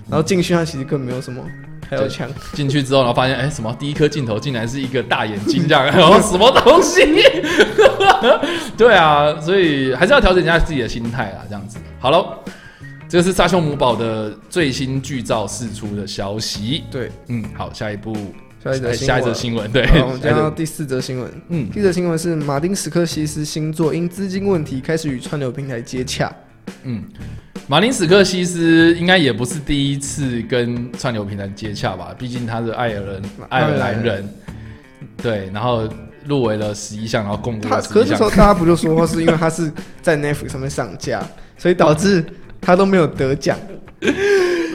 [0.10, 1.42] 然后进去他其实根本没有什么，
[1.90, 7.02] 还有枪，进去之后，然后发现哎，什么第一颗镜头竟然是一个大眼睛这样，然后什么东西？
[8.76, 11.78] 对啊，所以还是要调整一下自己的心态啊，这样子。
[12.00, 12.40] 好了，
[13.08, 16.84] 这个是沙丘姆堡的最新剧照释出的消息。
[16.90, 18.16] 对，嗯，好，下一步，
[18.64, 19.72] 下一则哎下一则新闻。
[19.72, 21.32] 对，我们讲到 第四则新闻。
[21.50, 26.34] 嗯第四则新闻是马丁·史克西斯新作因资金问题开始与串流平台接洽。
[26.84, 27.04] 嗯，
[27.68, 32.14] 马丁史克西斯应该也不是第一次跟串流平台接洽吧？
[32.18, 34.30] 毕竟他是爱尔兰爱尔兰人，
[35.22, 35.88] 对，然后
[36.26, 38.32] 入围了十一项，然后共他可是那时候。
[38.32, 41.24] 大家不就说是因为他是在 Netflix 上面上架，
[41.56, 42.26] 所以导致
[42.66, 43.58] 他都没有得奖。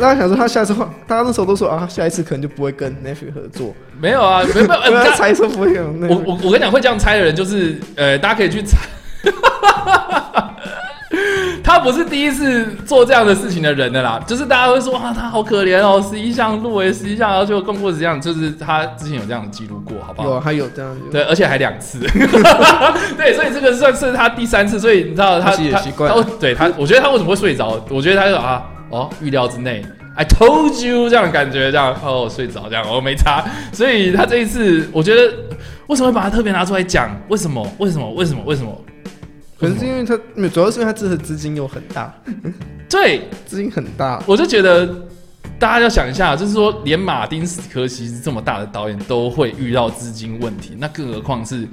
[0.00, 3.74] 大家想说他下次换，大家那时候都说啊，下一次可能就不会跟 Netflix 合作。
[4.00, 6.22] 没有啊， 没有，没有因为他呃猜说不会有我。
[6.26, 8.78] 我我跟你讲，会这样猜的人就是呃，大家可以去猜。
[11.62, 20.28] 他不是第一次做这样的事情的人的啦，就是大家会说啊，他好可怜哦，十一项入围十一项，然后就共过十项，就是他之前有这样的记录过，好不好？
[20.28, 21.00] 有啊，他有这样子。
[21.10, 21.98] 对，而且还两次，
[23.16, 27.80] 对，所以这个算是他第三次，所以你知道他他对他，我觉得他为什么会睡着？
[27.90, 29.84] 我觉得他就啊，哦，预料之内
[30.16, 35.32] ，I told you 这样的感觉，这样哦，睡着这样，我、没差，所以他这一次，我觉得
[35.86, 37.10] 为什么会把他特别拿出来讲？
[37.28, 37.66] 为什么？
[37.78, 38.10] 为什么？
[38.14, 38.42] 为什么？
[38.44, 38.76] 为什么？
[39.60, 40.16] 可能是因为他，
[40.48, 42.12] 主要是因为他这次资金又很大，
[42.88, 44.22] 对，资金很大。
[44.26, 44.86] 我就觉得
[45.58, 51.68] 大家要想一下，就是说，连马丁·斯科西斯这么大的导演都会遇到资金问题，那更何况是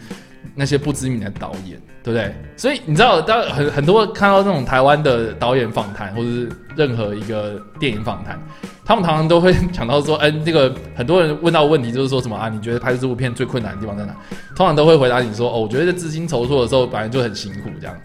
[0.56, 2.34] 那些不知名的导演，对不对？
[2.56, 8.40] 所以你知道，当很很多看到那种台湾的导演访谈，或者是任何一个电影访谈，
[8.86, 12.50] 他们常常都会讲到说，嗯， 这个很多人问到问题就是说什么啊？
[12.50, 14.16] 你觉得拍这部片最困难的地方在哪？
[14.56, 17.96] 通常都会回答你说，哦，我觉得在资金筹措的时候本来就很辛苦，这样。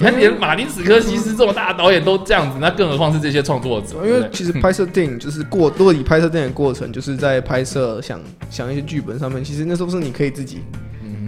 [0.00, 3.96] 你看，连马丁·史科西斯这么大的导演都这样子，那更何况是这些创作者？
[4.06, 10.60] 因为其实拍摄电影就是过，如果你拍摄电影过程就是在拍摄想想一些剧本上面，其实那时候是你可以自己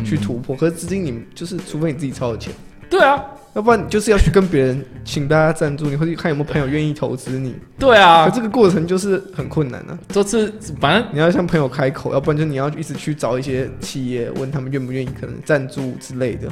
[0.04, 2.52] 去突破，可是资金你就是除非你自己超有钱，
[2.88, 3.24] 对啊，
[3.54, 7.54] 要不然你就是要去跟别人请大家赞助，你或者看有没有朋友愿意投资你。
[7.78, 9.98] 对啊，可这个过程就是很困难啊。
[10.08, 16.48] 这次反正你要向朋友开口，要不然就你要一直去找一些企业问他们愿不愿意可能赞助之类的。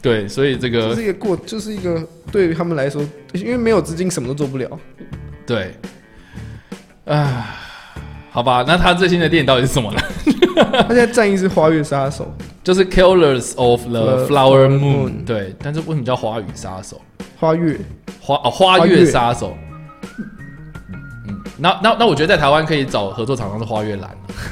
[0.00, 3.00] 对，所以这个就是一个过，就是一个对于他们来说，
[3.34, 4.68] 因为没有资金，什么都做不了。
[5.46, 5.72] 对，
[7.04, 7.56] 啊，
[8.32, 10.00] 好吧，那他最新的电影到底是什么呢？
[10.72, 12.32] 他现在战役是花月杀手，
[12.64, 15.24] 就是 Killers of the Flower Moon。
[15.26, 17.00] 对，但是为什么叫花语杀手？
[17.38, 17.78] 花月
[18.20, 19.54] 花哦，花月杀手。
[21.28, 24.10] 嗯，那那那我觉得在台湾可以找合作厂商是花月兰，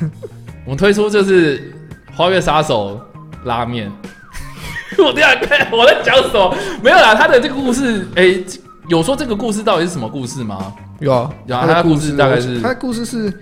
[0.66, 1.72] 我们推出就是
[2.14, 3.00] 花月杀手
[3.44, 3.90] 拉面。
[4.98, 6.54] 我这样看我在讲什么？
[6.82, 8.34] 没有啦，他的这个故事，哎、
[8.88, 10.74] 有说这个故事到底是什么故事吗？
[10.98, 13.32] 有啊，有啊他的故事大概是他的故事是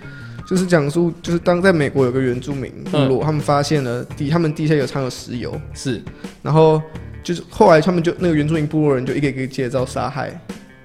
[0.48, 3.06] 就是讲述就是当在美国有个原住民部嗯。
[3.06, 6.02] 落，他们发现了地他们地下有藏有石油，是。
[6.42, 6.80] 然后
[7.22, 10.40] 就是后来他们就那个原住民部落人就一个一个接招杀害，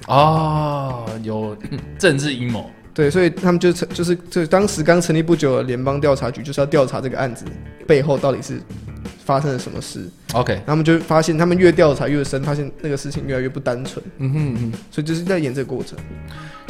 [0.07, 1.55] 哦，有
[1.97, 2.69] 政治阴谋。
[2.93, 7.45] 对，所以他们就成就是就当时刚成立不久的联邦调查局就是要调查这个案子
[7.87, 8.61] 背后到底是
[9.25, 14.71] 发生了什么事，OK，他们就发现他们越调查越深，发现那个事情越来越不单纯，嗯哼嗯哼。
[14.91, 15.97] 所以就是在演这个过程。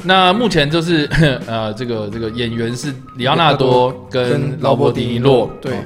[0.03, 1.09] 那目前就是
[1.47, 5.49] 呃，这个这个演员是里奥纳多跟跟劳勃迪尼洛。
[5.61, 5.77] 对哦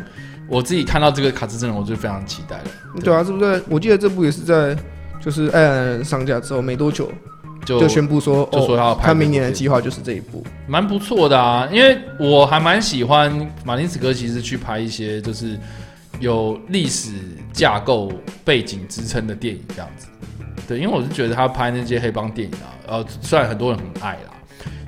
[0.50, 2.64] 我自己看到这个卡斯阵容，我就非常期待了。
[3.04, 3.62] 对啊，是不是？
[3.68, 4.74] 我记得这部也是在
[5.22, 7.12] 就是爱尔兰上架之后没多久
[7.66, 10.42] 就就宣布说，就说他要拍他明年的计划就是这一部。
[10.66, 13.30] 蛮不错的啊，因为我还蛮喜欢
[13.66, 15.60] 马丁斯科其实去拍一些就是
[16.20, 17.12] 有历史
[17.54, 18.12] 架构
[18.44, 20.08] 背景支撑的电影这样子。
[20.68, 24.34] 对，因为我是觉得他拍那些黑帮电影啊，呃，虽然很多人很爱啦，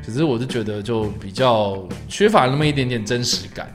[0.03, 3.73] 只是我是觉得就比较缺乏那么一点点真实感。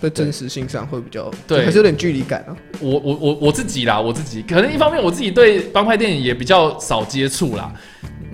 [0.00, 2.54] 在真实性上会比较，对还是有点距离感啊。
[2.78, 7.72] 我我我我自己啦，我自己可能一方面我自己对帮派电影也比较少接触啦，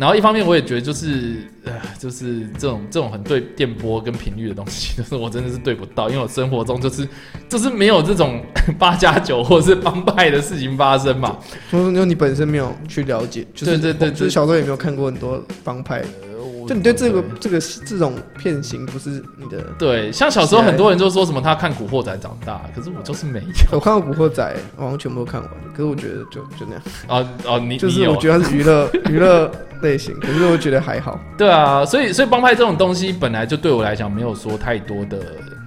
[0.00, 7.06] 然后一方面我也觉得就是呃，就是这种这种很对电波跟频率的东西， 就是我真的是对不到，因为我生活中就是
[7.50, 8.42] 就是没有这种
[8.78, 11.36] 八加九或者是帮派的事情发生嘛。
[11.70, 16.02] 所以说你本身没有去了解，就是对对对就是小时候也没有看过很多帮派，
[16.70, 19.60] 就你对这个这个这种片型不是你的。
[19.76, 29.50] 对，像小时候很多人就说什么他看《古惑仔》长大，可是我就是没有我看过《古惑仔》，我好像全部都看完，可是我觉得就就那样，哦哦，你就是我觉得它是娱乐娱乐
[29.82, 31.18] 类型，可是我觉得还好。
[31.36, 35.18] 对啊，所以所以帮派这种东西本来就对我来讲没有说太多的，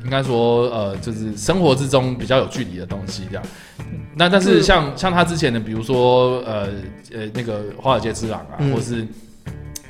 [0.06, 3.44] 应该说呃，就是生活之中比较有距离的东西这样。
[4.16, 6.70] 那但是嗯像像他之前的，比如说呃
[7.14, 9.06] 呃那个华尔街之狼啊，嗯或是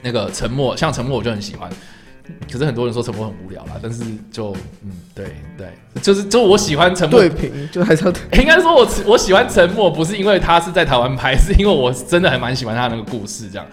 [0.03, 1.69] 那个沉默，像沉默我就很喜欢。
[2.49, 5.67] 可是很多人说沉默很无聊啦，但是就嗯对对，
[6.01, 13.65] 就是就我喜欢沉默对平就还是要 应该说我我喜欢沉默，不是因为他是在台湾拍，是因为我真的还蛮喜欢他那个故事这样。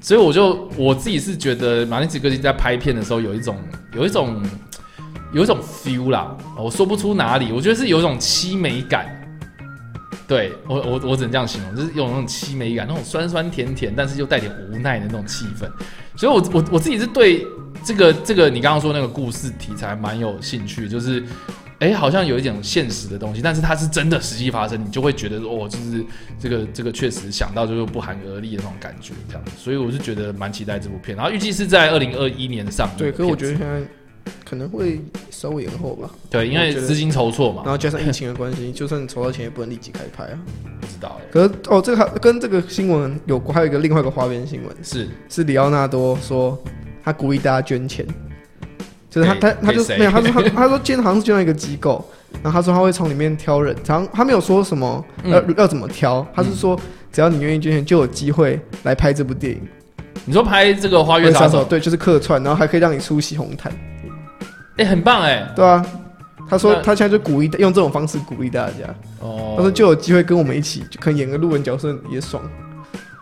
[0.00, 3.56] 所以我就我自己是觉得马丁斯科基在拍片的时候有一种
[3.94, 4.42] 有一种
[5.34, 9.21] 有一种 feel 啦，我说不出哪里，我觉得是有一种凄美感。
[10.28, 15.68] 对我我我只能这样形容，就是有那种凄美感，那种酸酸甜甜，但是又带点无奈的那种气氛。
[16.16, 17.46] 所以我我我自己是对
[17.84, 21.22] 这个这个你刚刚说那个故事题材蛮有兴趣，就是
[21.80, 26.04] 哎、好像有一点现实的东西，但是它是真的实际发生，你就会觉得哦，就是
[26.38, 29.50] 这个这个确实想到就是不寒而栗的那种感觉，这样子。
[29.58, 33.18] 所以我是觉得蛮期待这部片，然后预计是在二零二一年上映对，片子。
[33.18, 33.82] 可是我觉得现在
[34.44, 37.62] 可能会稍微延后吧，对，因为资金筹措嘛。
[37.64, 40.38] 然，后加上疫情的关系，就算筹到钱也不能立即开拍啊。
[40.80, 45.08] 不知道哎、可是哦，这个还跟这个新闻有关，还有一个另外一个花边新闻，是。
[45.28, 46.60] 是里奥纳多说
[47.04, 48.06] 他鼓励大家捐钱，
[49.08, 52.04] 就是他他他就没有，他说他他说捐好像是捐到一个机构，
[52.42, 55.54] 然后他说他会从里面挑人，常他没有说什么要、嗯。
[55.56, 56.78] 要怎么挑，他是说
[57.10, 59.60] 只要你愿意捐钱，就有机会来拍这部电影。
[60.24, 63.72] 你说拍这个《花月杀手》，对，就是客串，然后还可以让你出席红毯，
[64.76, 65.84] 哎、很棒哎、对啊。
[66.50, 68.84] 他说他现在就鼓励用这种方式鼓励大家，
[69.20, 72.42] 哦，他说就有机会跟我们一起，就可能演个路人角色也爽。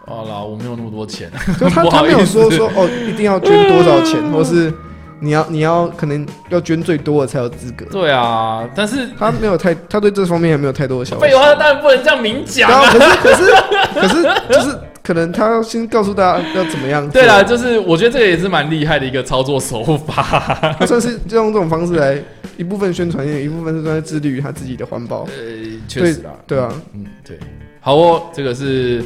[0.05, 4.73] 好啦，我没有那么多钱，就他 他没有说说哦，一定要捐多少钱， 或是
[5.21, 7.85] 你要你要可能要捐最多的才有资格。
[7.93, 11.25] 对啊，但是他没有太，他对这方面也没有太多的想法。
[11.25, 12.91] 废话，当然不能这样明讲啊。
[12.91, 13.53] 可是可是
[13.95, 14.77] 可是就是
[15.11, 17.21] 可能他要先告诉大家 要怎么样做。
[17.21, 20.77] 对啦，就是我觉得这个也是蛮厉害的一个操作手法。
[20.79, 22.17] 他算是就用这种方式来
[22.57, 25.23] 一部分宣传，一部分是在致力于他自己的环保。
[25.23, 25.33] 呃，
[25.89, 27.37] 确实啦，对啊，嗯，对。
[27.81, 29.03] 好哦，这个是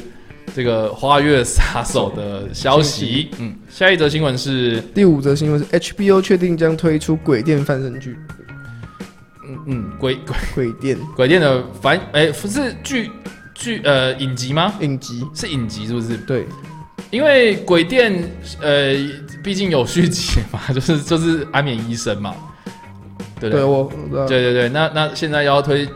[0.55, 3.31] 这个花月杀手的消息。
[3.39, 8.15] 嗯，下一则新闻是，第五则新闻是 HBO 确定将推出《鬼店》翻身剧，
[9.49, 13.11] 嗯嗯，鬼鬼《鬼店》鬼店的反哎、不是剧
[13.55, 14.75] 剧呃影集吗？
[14.81, 16.17] 影集，是影集是不是？
[16.19, 16.45] 对，
[17.11, 18.13] 因为鬼店
[18.61, 18.95] 呃，
[19.43, 22.35] 毕竟有续集嘛， 就是就是安眠医生嘛，
[23.41, 23.61] 对不对？
[23.61, 23.93] 对我，
[24.27, 25.89] 对对对，那那现在要推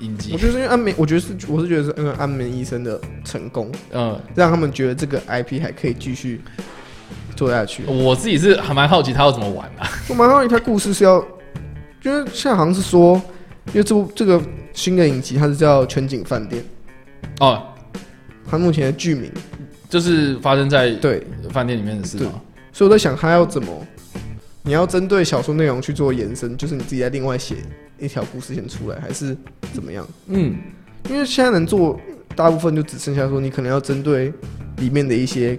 [0.00, 6.40] 影集我，觉得是因为安眠，我觉得是我是觉得是因为安眠医生的成功，嗯，让他们觉得这个 IP 还可以继续
[7.36, 7.84] 做下去。
[7.84, 9.88] 我自己是还蛮好奇他要怎么玩啊。
[10.08, 11.24] 我蛮好奇他故事是要，
[12.02, 13.14] 因为现在好像是说，
[13.68, 14.40] 因为这部这个
[14.72, 16.62] 新的影集它是叫《全景饭店》，
[17.40, 17.62] 哦，
[18.50, 19.30] 他目前的剧名
[19.88, 22.32] 就是发生在对，饭店里面的事吗？
[22.72, 23.86] 所以我在想他要怎么，
[24.62, 27.56] 你要针对小说内容去做延伸，就是你自己再另外写
[27.98, 29.36] 一条故事线出来，还是
[29.72, 30.06] 怎么样？
[30.26, 30.56] 嗯，
[31.08, 31.98] 因为现在能做
[32.36, 34.32] 大部分就只剩下说你可能要针对
[34.76, 35.58] 里面的一些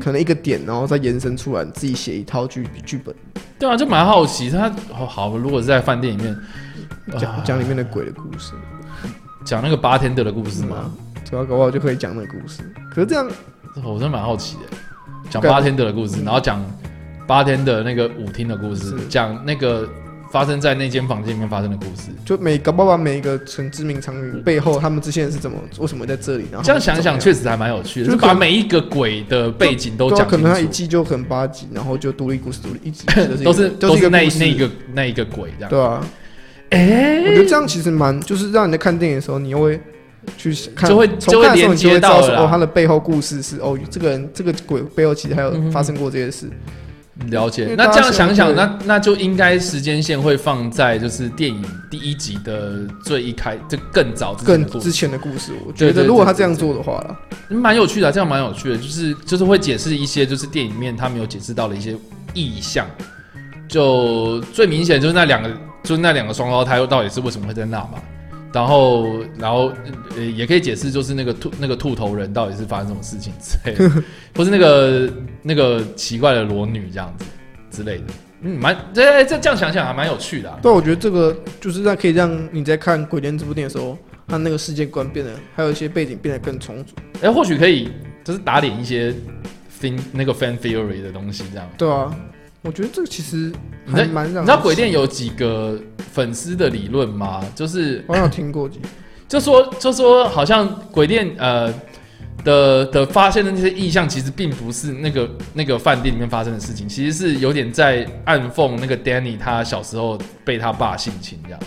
[0.00, 3.14] 可能一个点，然后再延伸出来，你自己写一套剧剧本，
[3.58, 6.36] 对啊，就蛮好奇他哦好，如果是在饭店里面
[7.18, 8.52] 讲讲里面的鬼的故事
[9.44, 10.76] 讲那个八天德的故事吗？
[10.76, 10.94] 吗？
[11.28, 12.62] 主要搞不好就可以讲那个故事。
[12.94, 13.28] 可是这样
[13.84, 14.76] 我真的蛮好奇的，
[15.28, 16.64] 讲干八天的的故事，然后讲
[17.26, 19.88] 八天的那个舞厅的故事，讲那个
[20.30, 22.10] 发生在那间房间里面发生的故事。
[22.24, 33.06] 就每搞不好把每一个很知名场景背后，他们这些人是怎么为什么在这里，然后这样想想，确确实还蛮有趣的，就是把每一个鬼的背景都讲可能他一楚，季就可能八集，然后就独立故事独立一集
[33.44, 35.70] 都是都是那那一个那一个鬼这样。
[35.70, 36.06] 对啊，
[36.70, 39.80] 哎我觉得这样其实蛮，就是让你在看电影的时候，你又会
[40.36, 46.48] 去看，就会就会连接到哦，他的背后故事是哦，这个人这个鬼背后其实还有嗯发生过这些事。
[47.30, 47.74] 了解。
[47.78, 57.16] 那这样想想那那就应该时间线会放在就是电影第一集的最一开，这更早之前更的故事，之前的故事，我觉得如果他这样做的话啦，
[57.48, 61.96] 蛮有趣的啊、这样蛮有趣的，就是就是会解释一些就是电影里面他没有解释到的一些
[62.34, 62.86] 意象。
[63.66, 65.50] 就最明显就是那两个，
[65.82, 67.94] 就是那两个双胞胎到底是为什么会在那嘛？
[68.56, 69.70] 然后，然后
[70.16, 74.02] 呃，也可以解释，就是那个兔那个兔头人到底是发生什么事情之类的，
[74.34, 77.26] 或是那个那个奇怪的裸女这样子
[77.70, 78.04] 之类的。
[78.40, 80.58] 嗯，蛮这这这样想想还蛮有趣的、啊。
[80.62, 86.94] 对，我觉得这个就是在可以让你在看《鬼店》这部电影的时候，他那个世界观变得，还有一些背景变得更充足。
[87.20, 87.90] 哎、或许可以
[88.24, 89.12] 就是打脸一些
[89.78, 91.68] fin 那个 fan theory 的东西，这样。
[91.76, 92.10] 对啊，
[92.62, 93.52] 我觉得这个其实
[93.86, 95.78] 还蛮让你知道鬼店有几个
[96.16, 97.44] 粉丝的理论吗？
[97.54, 98.80] 就是我有听过几，
[99.28, 101.70] 就说就说好像鬼店呃
[102.42, 111.66] 的的发现的那些意象，其实并不是那个那个饭店里面发生的事情，其实是有点在暗讽那个 Danny 他小时候被他爸性侵这样子。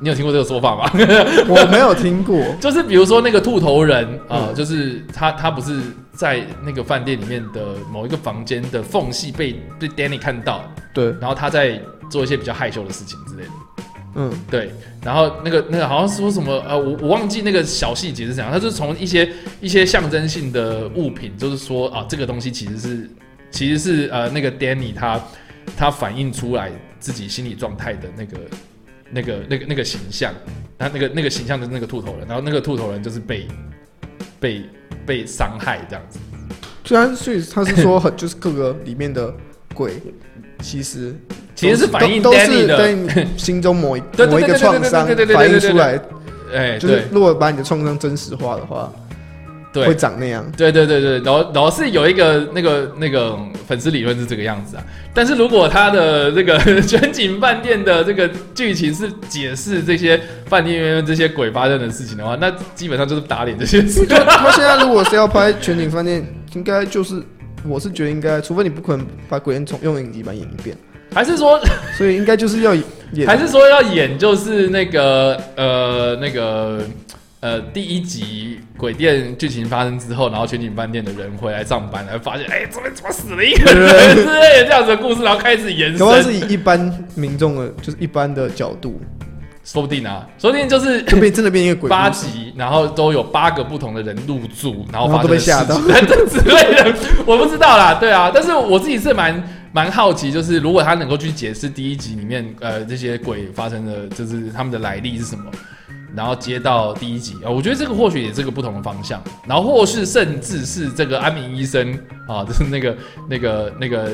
[0.00, 0.88] 你有听过这个说法吗？
[1.48, 2.40] 我没有听过。
[2.60, 5.80] 就是比如说那个兔头人啊、呃嗯就是他他不是
[6.14, 13.50] 在那个饭店里面的某一个房间的缝隙被被 Danny 看到，对，然后他在做一些比较害羞的事情之类的。
[14.14, 14.70] 嗯，对，
[15.02, 19.26] 然后那个那个好像说什么呃，我我忘记那个小细节是怎样，他就是从一些
[19.58, 23.10] 一些象征性的物品，就是说啊，这个东西其实是
[23.50, 25.18] 其实是呃那个 Danny 他
[25.78, 26.70] 他反映出来
[27.00, 28.38] 自己心理状态的那个
[29.10, 30.34] 那个那个那个形象，
[30.78, 33.48] 他那个那个形象就是那个兔头人，然后那个兔头人就是被
[34.42, 34.62] 被
[35.06, 36.18] 被伤害这样子。
[36.84, 39.32] 虽然所以他是说很 就是各个里面的
[39.72, 39.94] 鬼，
[40.60, 41.14] 其实
[41.54, 45.98] 其实是反映都都是在你心中某一某一个创伤反映出来，
[46.52, 48.92] 哎，就是如果把你的创伤真实化的话，
[49.72, 50.44] 对，会长那样。
[50.56, 64.06] 对对对对，然后然后是有一个那个那个粉丝理论是这个样子啊，但是如果他的这个 全景饭店的这个剧情是解释这些饭店里面这些鬼发生的事情的话，那基本上就是打脸这些事。
[64.06, 66.22] 就他现在如果是要拍全景饭店，
[66.54, 67.22] 应该就是
[67.66, 70.76] 我是觉得应该，除非你不可能把鬼店重用影集版演一遍，
[71.14, 71.58] 还是说
[71.96, 72.84] 所以应该就是要演，
[73.26, 76.80] 还是说要演就是那个呃那个
[77.42, 84.14] 呃第一集鬼店剧情发生之后，然后全景饭店的人回来上班，然后发现哎、怎么怎么死了一个人？
[84.14, 85.98] 之类的这样子的故事，然后开始延伸。
[85.98, 89.00] 主要，是以一般民众的，就是一般的角度，
[89.64, 95.76] 说不定啊，说不定就是就变真的变一个鬼八集，然后都有八个不同的人入住，然后发生被吓到。
[95.82, 96.94] 之类的，
[97.26, 105.50] 我不知道啦，对啊，但是我自己是蛮蛮好奇，就是如果他能够去解释第一集里面呃这些鬼发生的，就是他们的来历是什么，
[106.14, 111.92] 然后接到第一集啊，我觉得这个或许也是个不同的方向，然后或是甚至是这个安明医生
[112.28, 112.96] 啊， 就是那个
[113.28, 114.10] 那个那个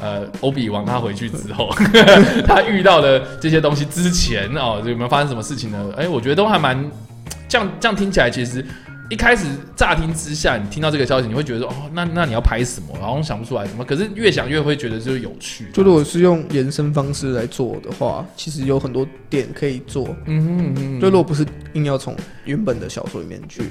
[0.00, 1.70] 呃欧比王他回去之后，
[2.46, 5.92] 他遇到的这些东西之前啊，有没有发生什么事情呢？
[5.96, 6.90] 哎，我觉得都还蛮
[7.48, 8.64] 这样这样听起来，其实
[9.12, 9.44] 一开始
[9.76, 12.96] 乍听之下，你听到这个消息，你会觉得说哦，那那你要拍什么？
[12.98, 15.66] 然后想不出来什么，可是越想越会觉得就是有趣。
[15.70, 20.16] 就如果是用延伸方式来做的话，其实有很多点可以做。
[20.24, 21.44] 嗯哼嗯哼，就如果不是
[21.74, 23.64] 硬要从原本的小说里面去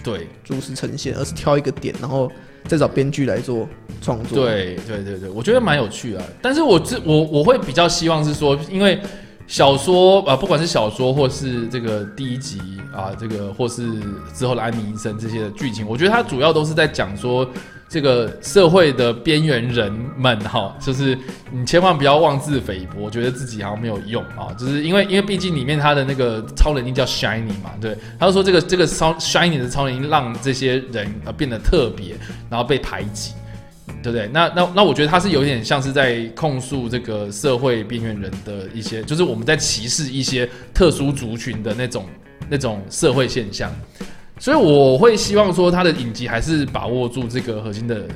[0.00, 0.28] 对。
[0.46, 2.30] 如实呈现，而是挑一个点，然后
[2.68, 3.68] 再找编剧来做
[4.00, 6.26] 创作。，对对对对，我觉得蛮有趣的啊。
[6.40, 9.00] 但是我这我我会比较希望是说，因为
[9.46, 12.60] 小说啊、呃不管是小说或是这个第一集
[12.94, 13.90] 啊、这个或是
[14.34, 17.48] 之后的安妮医生这些的剧情，我觉得它主要都是在讲说。
[17.88, 21.18] 这个社会的边缘人们哈，就是
[21.50, 32.16] 你千万不要妄自菲薄，觉得自己好像没有用啊，就是因为因为毕竟里面他的那个超能力叫 shiny 嘛，对，他就说这个这个超 shiny 的超能力让这些人呃变得特别，
[32.48, 33.32] 然后被排挤，
[34.02, 34.28] 对不对？
[34.28, 42.06] 那那那我觉得他是有点像是在控诉这个社会边缘人的一些，就是我们在歧视一些特殊族群的那种
[42.50, 43.72] 那种社会现象。
[44.38, 48.08] 所以我会希望说，他的影集还是把握住这个核心的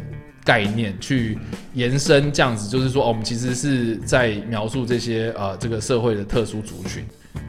[0.45, 1.39] 概念，去
[1.73, 7.05] 延伸这样子，就是说，哦，我们其实是在描述这些呃这个社会的特殊族群，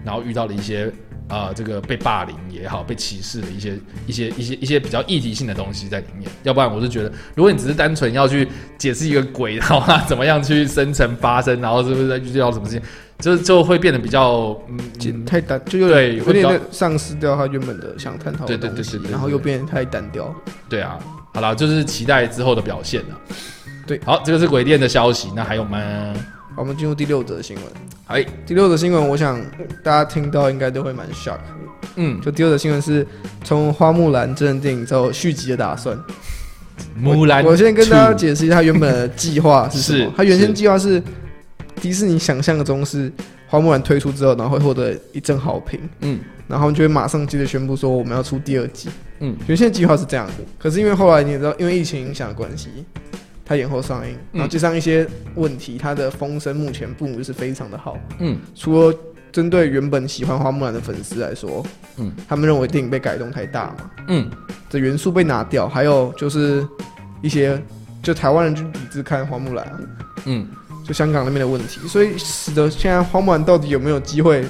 [0.05, 0.91] 然后遇到了一些
[1.29, 6.29] 呃这个被霸凌也好，被歧视的一些一些一些一些比较议题性的东西在里面。
[6.43, 8.47] 要不然，我是觉得，如果你只是单纯要去
[8.77, 12.81] 解释一个鬼，然后它怎么样去生成发生，然后是不是遇到什么事情，
[13.19, 20.33] 就就会变得比较嗯嗯太单，就有对有点丧失掉他原本的想探讨的对对东西然后又变得太单调。
[20.69, 20.97] 对啊，
[21.33, 23.17] 好了，就是期待之后的表现了。
[23.85, 25.77] 对，好，这个是鬼店的消息，那还有吗？
[26.57, 27.65] 好，我们进入第六则新闻。
[28.07, 29.39] 哎，第六则新闻，我想
[29.83, 31.37] 大家听到应该都会蛮 shock。
[31.97, 33.05] 嗯，就第六则新闻是
[33.43, 35.95] 从花木兰真人电影之后续集的打算。
[36.95, 40.11] 木兰我，我先跟大家解释一下，原本的计划是什么。
[40.17, 40.99] 他原先是计划是
[41.75, 43.11] 迪士尼想象中是
[43.47, 48.89] 花木兰推出之后，然后会获得一阵好评，嗯然后就会马上接着宣布说我们要出第二季。
[49.19, 52.69] 嗯原先计划是这样的，可是因为后来你也知道，因为疫情影响的关系，
[53.47, 57.97] 它延后上映，然后加上一些问题，它的风声目前并不是非常的好。
[58.19, 58.37] 嗯。
[58.53, 58.93] 除了
[59.31, 64.29] 针对原本喜欢花木兰的粉丝来说，嗯，他们认为电影被改动太大嘛，嗯。
[64.69, 66.67] 这元素被拿掉，还有就是
[67.21, 67.61] 一些
[68.03, 69.79] 就台湾人就抵制看花木兰啊，
[70.25, 70.45] 嗯，
[70.83, 74.43] 就香港那边的问题，所以使得现在花木兰到底有没有机会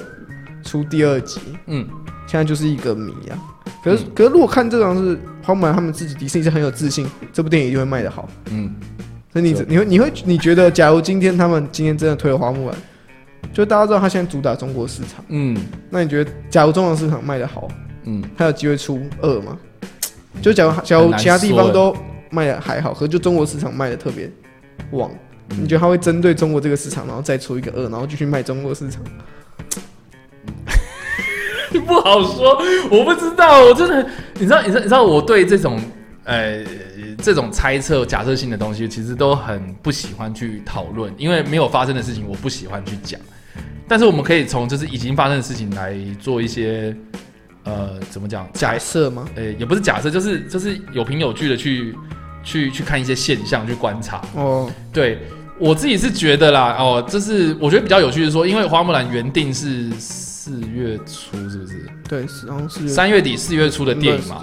[0.64, 1.86] 出第二集，嗯。
[2.26, 3.38] 现在就是一个谜啊。
[3.82, 5.18] 可是，可是如果看这种是
[5.48, 8.28] 花木兰他们自己迪士尼是很有自信，这部电影一定会卖得好。
[8.50, 8.70] 嗯，
[9.32, 12.76] 所以你你会你会你觉得，假如今天他们今天真的推了花木兰，
[13.50, 15.56] 就大家知道他现在主打中国市场，嗯
[15.88, 17.66] 那你觉得，假如中国市场卖得好，
[18.04, 19.56] 嗯，他有机会出二吗？
[20.42, 21.96] 就假如假如其他地方都
[22.30, 24.30] 卖的还好，可就中国市场卖的特别
[24.90, 25.10] 旺，
[25.48, 29.02] 你觉得他会针对中国这个市场，然后再出一个二，然后继续卖中国市场？
[31.86, 32.60] 不好说，
[32.90, 35.80] 我不知道，我真的，你知道，你知道，你知道，我对这种
[36.24, 36.64] 呃
[37.22, 43.20] 这种猜测、假设性的东西，其实都很不喜欢去讨论，因为没有发生的事情，我不喜欢去讲。
[43.86, 46.94] 但是我们可以从就是已经发生的事情来做一些
[47.64, 49.26] 呃怎么讲假假设吗？
[49.34, 51.94] 呃也不是假设，就是就是有凭有据的去
[52.44, 54.22] 去去看一些现象，去观察。
[54.34, 55.18] 哦，对
[55.58, 59.90] 我自己是觉得啦，哦，就是我觉得比较有趣的是说，因为花木兰原定是
[60.48, 61.86] 四月初，是不是？
[62.08, 64.42] 对，是好像是三月底四月初的电影嘛，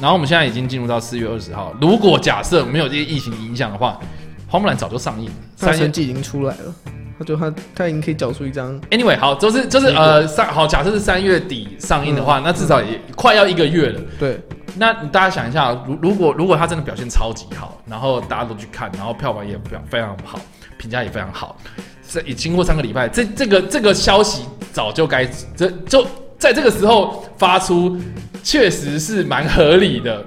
[0.00, 1.74] 然后我们现在已经进入到四月二十号。
[1.78, 4.00] 如果假设没有这些疫情影响的话，
[4.48, 5.32] 花木兰早就上映了。
[5.56, 6.74] 三月成绩已经出来了，
[7.18, 14.00] 他就他他已经可以缴出一张，，anyway，好，就是就是呃三好，假设是三月底上映的话，那至少也快要一个月了。
[14.18, 14.40] 对，
[14.78, 20.40] 那你大家想一下，如如果如果他真的表现超级好，然后大家都去看，然后票房也非常非常好，
[20.78, 21.58] 评价也非常好，
[22.08, 24.46] 这已经过三个礼拜，这这个这个消息
[24.76, 25.24] 早就该
[25.56, 26.06] 这就
[26.36, 27.96] 在这个时候发出，
[28.42, 30.22] 确实是蛮合理的。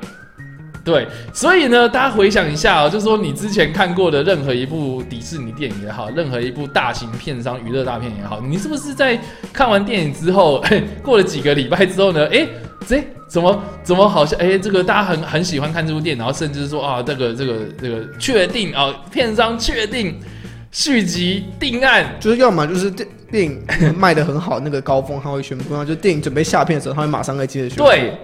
[0.83, 9.19] 对，所以呢，大家回想一下哦，就是说你之前看过的任何一部迪士尼电影也好，任何一部大型片商娱乐大片也好，你是不是在
[9.53, 10.63] 看完电影之后，
[11.03, 12.25] 过了几个礼拜之后呢？
[12.29, 12.49] 诶，
[12.87, 20.19] 这怎么怎么好像诶，这个大家很很喜欢看这部电影，然后甚至说啊，这个这个这个确定啊，片商确定
[20.71, 23.61] 续集定案，就是要么就是电电影
[23.97, 27.83] 卖的很好，那个高峰他会宣布，然后就电影准备下片的时候，他会马上再接着宣布。
[27.83, 28.17] 对，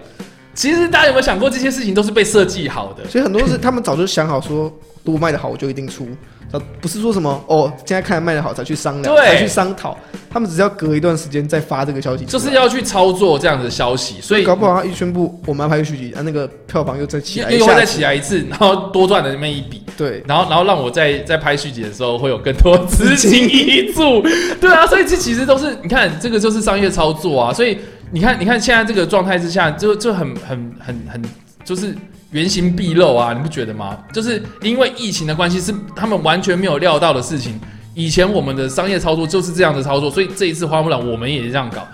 [0.54, 3.04] 其实大家有没有想过，这些事情都是被设计好的？
[3.08, 4.72] 所以很多是他们早就想好说，
[5.06, 6.06] 如果卖的好，我就一定出。
[6.52, 9.96] 呃，不是说什么哦，现在看来卖的好才去商量，才去商讨。
[10.30, 24.22] 他们只要隔一段时间再发这个消息，就是要去操作这样的消息，所以搞不好他一宣布我们要拍个续集，啊，那个票房又再起来一又又会再起来一次，然后多赚了那么一笔，对，然后然后让我在在拍续集的时候会有更多资金挹注，
[24.60, 27.76] 对啊，所以这其实都是你看这个就是商业操作啊，所以
[28.12, 31.20] 你看你看现在这个状态之下，就就很很很很
[31.64, 31.92] 就是
[32.30, 33.96] 原形毕露啊，你不觉得吗？
[34.12, 37.58] 就是因为疫情的关系，是他们完全没有料到的事情。
[37.94, 41.86] 以前我们的商业操作就是这样的操作，所以这一次花木兰我们也这样搞，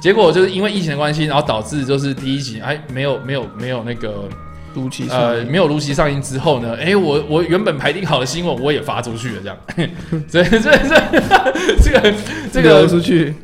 [0.00, 4.28] 结果就是因为疫情的关系，然后导致就是第一集哎没有没有没有那个
[4.72, 9.58] 如期呃没有如期上映之后呢，哎我我原本排定好的新闻我也发出去了，这样，
[10.30, 10.70] 所以这这
[11.82, 12.14] 这个
[12.52, 13.34] 这流个出去，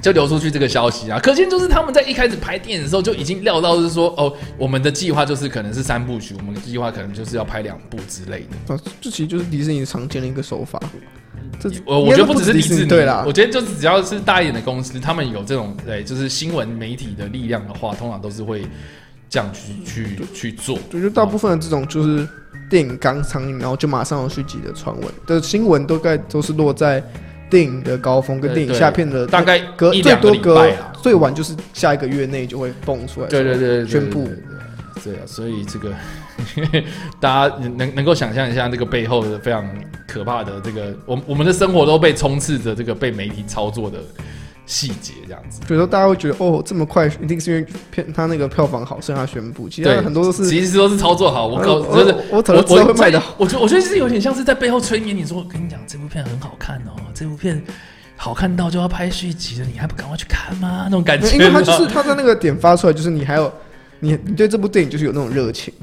[0.00, 8.74] 就流出去这个消息啊，可见就是他们在一开始拍电影的时候就已经料到是说哦，我们的计划就是可能是三部曲，我们的计划可能就是要拍两部之类的。
[8.74, 10.80] 啊，这其实就是迪士尼常见的一个手法。
[11.58, 18.66] 这我我觉得不只是迪士尼，对啦我，觉得就是只要是大一点的公司，他们有这种对，就是新闻媒体的力量的话，通常都是会
[19.28, 20.78] 这样去去去做。
[20.90, 22.26] 我觉得大部分的这种就是
[22.70, 27.02] 电影刚上映，然后就马上有续集的传闻的新闻，都该都是落在
[27.50, 30.70] 电影的高峰跟电影下片的大概隔最多隔。
[31.02, 33.26] 最晚就是下一个月内就会蹦出来。
[33.28, 34.28] 对对对宣布。
[35.02, 35.90] 对啊，所以这个
[37.18, 39.66] 大家能能够想象一下这个背后的非常
[40.06, 43.98] 可怕的这个，我我们的生活都被充斥着这个被媒体操作的
[44.70, 45.60] 细节，这样子。
[45.66, 49.68] 所以说大家会觉得哦，这么快一定是因为片他那个票房好，所以他宣布。
[49.68, 51.48] 其实，很多都是其实都是操作好。
[51.48, 53.34] 我告，我就是我早就知道会卖的好。
[53.36, 57.60] 我觉得我觉得是有点像是在背后催眠你说，我跟你讲这部片很好看哦，这部片
[58.14, 60.82] 好看到就要拍续集了，你还不赶快去看吗？
[60.84, 63.52] 那种感觉，因为他就是他在那个点发出来，就是你还有
[63.98, 65.74] 你你对这部电影就是有那种热情，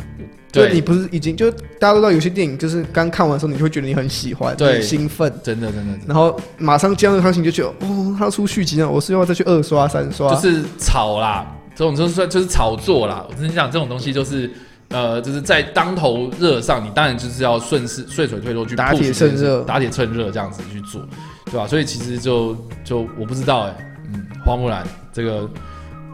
[0.51, 4.73] 就是你，不是已经就大家都知道有些电影就是刚看完的时候，你就会觉得你很喜欢，对。
[4.73, 11.45] 很兴奋，真的真的然后马上接到那个行情就觉得哦，他出续集了，我是要再去二刷三刷，就是炒啦，
[11.75, 13.25] 这种就是算就是炒作啦。
[13.29, 14.49] 我跟你讲，这种东西就是。
[14.89, 19.61] 呃，就是在当头热上，你当然就是要顺势顺水推舟去打铁趁热。
[19.63, 21.05] 打铁趁热这样子去做，
[21.43, 23.75] 对吧、所以其实就就我不知道哎、
[24.13, 25.41] 嗯，花木兰这个，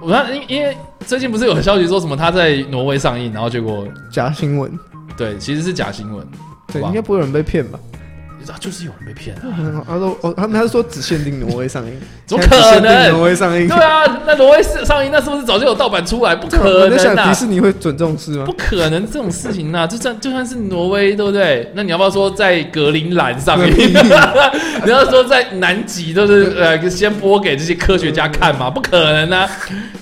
[0.04, 0.78] 我看因因为
[1.08, 4.70] 最近不是有消息说什么他在挪威上映，然后结果假新闻，
[5.16, 6.28] 对其实是假新闻，
[6.68, 7.80] 对，应该不会有人被骗吧？
[8.52, 11.91] 啊就是有人被骗啊，嗯 他说哦，他们他是说只限定挪威上映，
[12.26, 13.12] 怎么可能？
[13.12, 13.78] 挪威上映对？
[13.78, 16.36] 啊，那挪威上映那是不是早就有盗版出来？
[16.36, 17.30] 不可我在想能啊！
[17.30, 18.54] 迪士尼会准这种事吗不？
[18.54, 21.72] 可能这种事情呐、 就算就算是挪威，对不对？
[21.76, 23.76] 那你要不要说在格陵兰上映？
[24.86, 28.70] 你要说在南极，都是呃先播给这些科学家看嘛？
[28.70, 29.50] 不可能啊，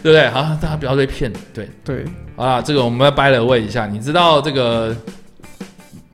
[0.04, 0.28] 对不对？
[0.30, 1.32] 好，大家不要被骗。
[1.54, 4.96] 对，对，好啦，这个我们要掰了问一下，你知道这个？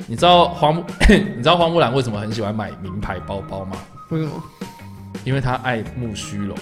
[0.10, 0.84] 你知道花木？
[1.10, 3.76] 你知道花木兰为什么很喜欢买名牌包包吗？
[4.10, 4.32] 为什么？
[5.26, 6.56] 因为她爱慕虚荣。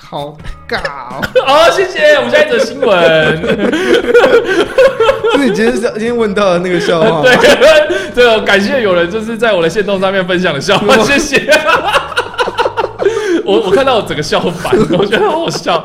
[0.00, 0.36] 好
[0.68, 0.78] 尬
[1.10, 1.20] 哦！
[1.46, 2.14] 好， 谢谢。
[2.14, 2.96] 我们下一则新闻。
[5.36, 7.36] 是你今天是今天问到的那个笑话 对？
[7.36, 11.50] 对，这个感谢有人就是在我的线动上面分享的笑话，谢谢。
[13.44, 15.84] 我我看到我整个笑翻，我觉得好好笑。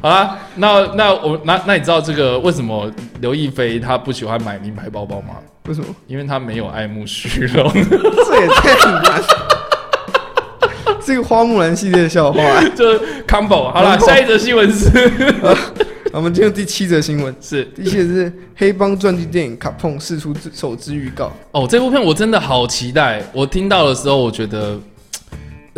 [0.00, 2.90] 好啦，那那我那那你知道这个为什么
[3.20, 5.34] 刘亦菲她不喜欢买名牌包包吗？
[5.66, 5.86] 为什么？
[6.06, 7.68] 因为她没有爱慕虚荣。
[7.74, 9.22] 这也太难。
[11.04, 12.40] 这个花木兰系列的笑话。
[12.76, 13.70] 就是 combo。
[13.70, 14.88] 好了，下一则新闻是
[16.12, 21.32] 我们进入第七则新闻，是第七则是黑帮传记电影《卡碰》释出首支预告。
[21.50, 23.22] 哦，这部片我真的好期待。
[23.32, 24.78] 我听到的时候，我觉得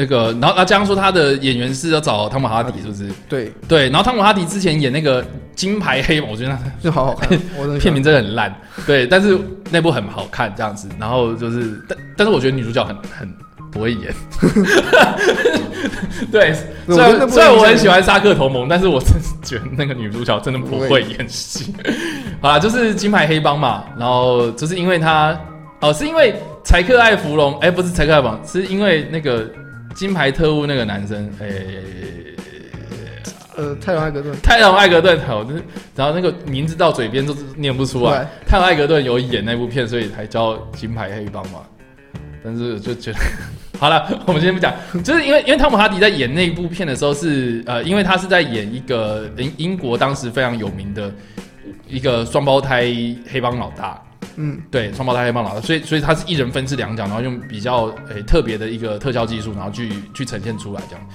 [0.01, 3.11] 那个，然后啊，加上说他的演员是要找汤姆哈迪，是不是？
[3.29, 5.23] 对，对，然后汤姆哈迪之前演那个
[5.55, 8.55] 金牌黑马， 我觉得就好好看， 我的片名真的很烂，
[8.87, 9.39] 对，但是
[9.71, 10.89] 那部很好看这样子。
[10.99, 13.31] 然后就是，但但是我觉得女主角很很
[13.71, 14.15] 不会演，
[16.33, 16.55] 对，
[16.87, 21.75] 虽然虽然我很喜欢沙克同盟，但是我真是觉得那个女主角真的不会演戏。
[22.41, 25.39] 好啦，就是金牌黑帮嘛，然后就是因为他
[25.81, 26.35] 哦，是因为
[26.65, 29.49] 柴克艾芙蓉，哎、不是柴克艾芙蓉，是因为那个
[29.95, 31.49] 金牌特务那个男生，哎、
[33.57, 35.63] 呃，泰隆艾格顿泰隆艾格顿，好，就是
[35.95, 38.27] 然后那个名字到嘴边都是念不出来。
[38.47, 41.61] 泰隆艾格顿有演那部片，所以才叫金牌黑帮嘛。
[42.43, 43.19] 但是就觉得，
[43.79, 44.73] 好了，我们先不讲，
[45.05, 51.13] 就是因为因为汤姆哈迪在演那部片的时候是呃，因为他是在演一个英英国当时非常有名的
[51.87, 52.85] 一个双胞胎
[53.31, 54.03] 黑帮老大，
[54.43, 61.07] 嗯，对，双胞胎黑帮老大，所以所以他是一人分饰两角，然后用比较诶、特别的一个特效技术，然后去去呈现出来这样。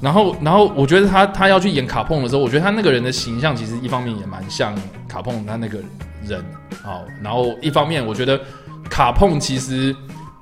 [0.00, 4.72] 然后，然后我觉得他他要去演卡碰的时候，我觉得他那个人的形象其实一方面也蛮像
[5.08, 5.80] 卡碰他那个
[6.24, 6.44] 人，
[6.80, 8.40] 好，然后一方面我觉得
[8.88, 9.94] 卡碰其实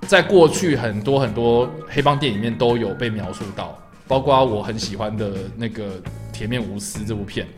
[0.02, 3.76] 在过去很多很多黑帮电影里面都有被描述到，
[4.06, 5.84] 包括我很喜欢的那个
[6.30, 7.48] 《铁面无私》这部片，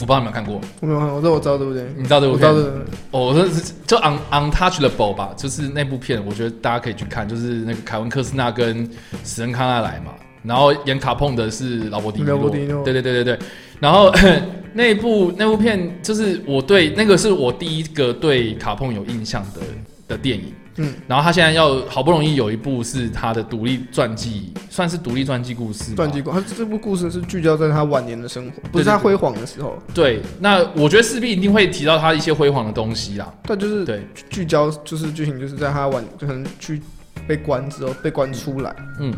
[0.00, 1.86] 我不知道你有没有看过，我没有看过，这我知道对不对？
[1.96, 2.50] 你知道这部片？
[2.50, 8.88] 我知道的，哦，这是就 Un Untouchable 吧，就是那部片，我觉得大家可以去看，就是那个凯文科斯纳跟
[9.22, 10.12] 史恩康纳莱嘛，
[10.42, 13.46] 然后演卡碰的是劳勃迪尼洛，劳勃迪尼洛对对对对对，
[13.78, 14.12] 然后
[14.74, 19.60] 那部那部片就是我对那个是我第一个对卡碰有印象的
[20.08, 36.80] 的电影，嗯，然后他现在要好不容易有一部是他的独立传记，算是独立传记故事，传记故，他这部故事是聚焦在他晚年的生活，不是他辉煌的时候，对，那我觉得势必一定会提到他一些辉煌的东西啦，但就是对，聚焦就是剧情就是在他晚就可能去
[37.26, 38.74] 被关之后被关出来。
[38.98, 39.12] 嗯。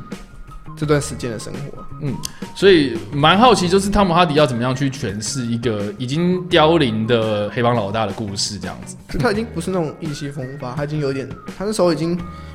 [0.77, 2.15] 这段时间的生活，嗯
[2.55, 8.97] 所以蛮好奇，就是汤姆哈迪要怎么样去诠释一个已经凋零的黑帮老大的故事，这样子。
[9.09, 12.11] 就他已经不是那种意气风发，他已经有点，他那时候已经，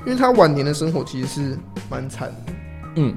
[0.05, 1.57] 因为他晚年的生活其实是
[1.89, 2.53] 蛮惨的，
[2.95, 3.16] 嗯，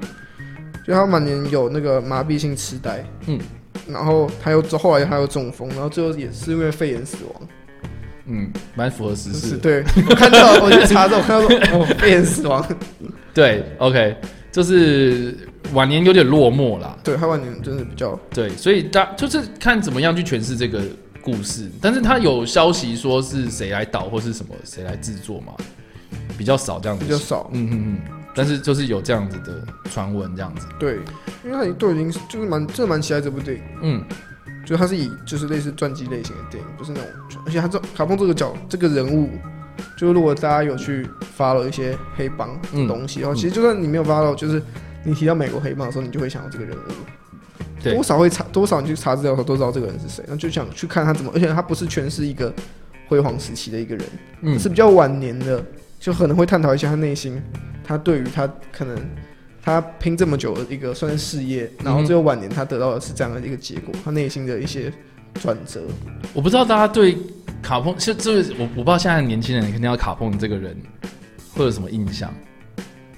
[0.87, 3.39] 就他晚年有那个麻痹性痴呆，嗯，
[3.87, 7.41] 然后他又后来他又中风，然后最后也是因为肺炎死亡，
[8.27, 9.57] 嗯，蛮符合时就是事。
[9.57, 9.83] 对。
[10.09, 12.65] 我看到我去查之后我看到说哦肺炎死亡，
[13.33, 14.15] 对，OK，
[14.53, 15.35] 就是
[15.73, 16.95] 晚年有点落寞啦。
[17.03, 20.81] 对他晚年真的比较对，所以大就是看怎么样去诠释这个
[21.21, 21.69] 故事。
[21.81, 25.53] 但是他有消息说是谁来导或是什么谁来制作嘛，
[26.37, 27.03] 比较少这样子。
[27.03, 27.97] 比较少，嗯嗯嗯。
[28.35, 30.67] 但是就是有这样子的传闻，这样子。
[30.79, 30.99] 对，
[31.43, 33.63] 因为他都已经就是蛮真的蛮期待这部电影。
[33.81, 34.03] 嗯
[34.65, 39.29] 就他是以就是类似传记类型的电影，不是那种，而且他这卡碰这个角这个人物，
[39.97, 43.37] 就如果大家有去发了一些黑帮的东西，然后、嗯。
[43.37, 44.61] 其实就算你没有发到，就是
[45.03, 47.93] 你提到美国黑帮的时候，你就会想到这个人物，对。
[47.93, 52.53] 多少会查多少你去查资料的时候都知道这个人是谁，然后就想去看他怎么，而且他不是全是一个
[53.07, 54.05] 辉煌时期的一个人，
[54.41, 55.63] 嗯是比较晚年的，
[55.99, 57.41] 就可能会探讨一下他内心，
[57.83, 58.97] 他对于他可能
[59.61, 64.91] 他拼这么久的一个算是事业，然后最后晚年他得到的是这样的一个结果，他内心的一些
[65.41, 65.81] 转折。
[66.33, 67.17] 我不知道大家对
[67.61, 70.75] 卡碰，就就是我我不知道现在年轻人肯定要卡碰这个人
[71.53, 72.33] 会有什么印象？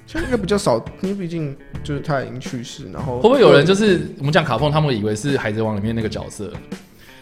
[0.06, 6.52] 现在应该比较少，因为毕竟就是他已经去世，然后会不会有人就是我们讲卡碰，他们以为是《海贼王》里面那个角色？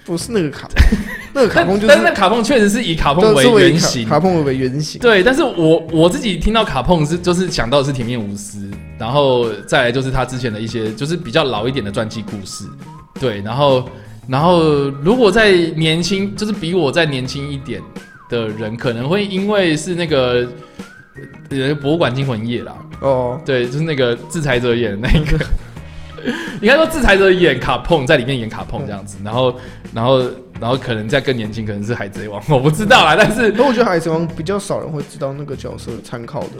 [0.05, 0.69] 不是那个卡，
[1.33, 4.07] 那个卡但碰就是 但是那卡碰确实是以卡碰为原型。
[4.07, 5.01] 卡碰为原型。
[5.01, 12.67] 对，但是我我自己听到卡碰是就是想到的是铁面无私，然后再来就是他之前的一些就是比较老一点的传记故事，
[13.19, 13.89] 对，然后
[14.27, 17.81] 然后如果在年轻就是比我再年轻一点
[18.29, 20.49] 的人，可能会因为是那个
[21.51, 25.45] 呃博物馆惊魂夜啦，哦，对，就是那个制裁者演的那个，
[26.61, 29.55] 应该说制裁者演卡碰，在里面演卡碰这样子，然后
[29.93, 30.23] 然后
[30.61, 36.51] 然后可能在更年轻，可能是海贼王，我不知道啦，但是可我觉得海贼王比较少人会知道那个角色参考的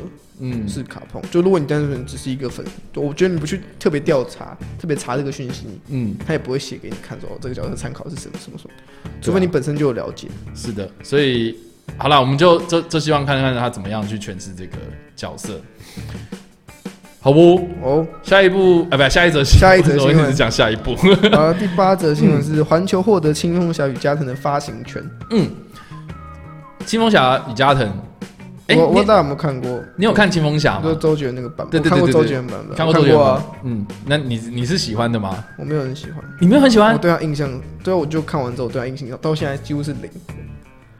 [0.41, 1.23] 嗯是卡碰。
[1.31, 6.15] 就如果你单纯只是一个粉，我觉得你不去特别调查，特别查这个讯息，嗯。
[6.27, 8.75] 他也不会写给你看说哦这个角色参考是什么什么什么，
[9.21, 10.29] 除非你本身就有了解。
[10.55, 11.57] 是的，所以
[11.97, 14.77] 好了，我们就就就希望看看他怎么样去诠释这个
[15.15, 15.61] 角色，
[17.25, 17.57] 好不？
[17.83, 20.93] 哦，下一步啊，不，下一则新，下一则新闻讲下一步。
[21.35, 25.03] 啊第八则新闻是环球获得《青蜂侠与加藤》的发行权。
[25.31, 25.49] 嗯，
[26.85, 27.89] 青蜂侠与加藤，
[28.67, 30.83] 哎、我我不知道有没有看过，你有看青蜂侠吗？
[30.85, 33.43] 就是周杰伦那个版本，对对我看过周杰伦版本，看我过周杰啊，？
[33.63, 35.43] 嗯，那你你是喜欢的吗？
[35.59, 36.99] 我没有很喜欢，你没有很喜我欢？
[36.99, 37.49] 对他印象，
[37.83, 40.11] 对啊，我就看完之后我对他印象到现在几乎是零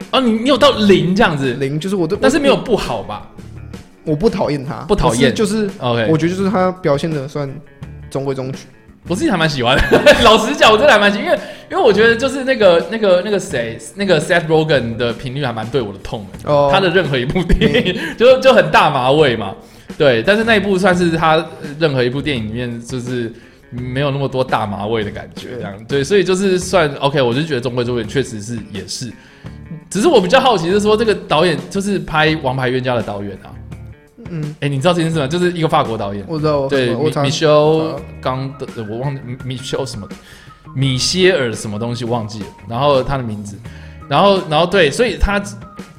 [0.09, 3.27] 哦，你你有到零这样子，零，就是我对，但是没有不好吧
[4.05, 7.49] 我不讨厌他，不讨厌就是？OK，我觉得就是他表现的算
[8.09, 8.59] 中规中矩。
[9.07, 9.83] 我自己还蛮喜欢的。
[10.25, 11.39] 老实讲，我真的还蛮喜欢，因为
[11.69, 16.51] 因为我觉得就是那个那个那个谁，那个 Seth Rogen 的频率还蛮对我的痛的。
[16.51, 19.53] 哦，他的任何一部电影 就就很大麻味嘛，
[19.95, 21.47] 对，但是那一部算是他呃
[21.79, 23.31] 任何一部电影里面就是
[23.69, 29.11] 没有那么多大麻味的感觉，对这样对，所以就是算 OK，我就觉得中规中矩，确实是也是，
[29.87, 33.53] 只是我比较好奇是说这个导演就是拍《王牌冤家》的导演啊，
[34.29, 35.27] 嗯，哎、你知道这件事吗？
[35.27, 40.07] 就是一个法国导演，我知道，我对，米米修刚的，我忘记米修什么，
[40.75, 43.57] 米歇尔什么东西忘记了，然后他的名字，
[44.07, 45.39] 然后然后对，所以他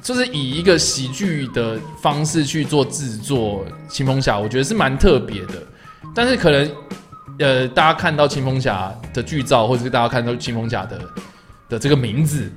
[0.01, 5.53] 就是以一个喜剧的方式去做制作《青蜂侠》，我觉得是蛮特别的，
[6.15, 6.71] 但是可能
[7.39, 10.99] 呃，大家看到青蜂侠的剧照，或者是大家看到青蜂侠的
[11.69, 12.51] 的这个名字，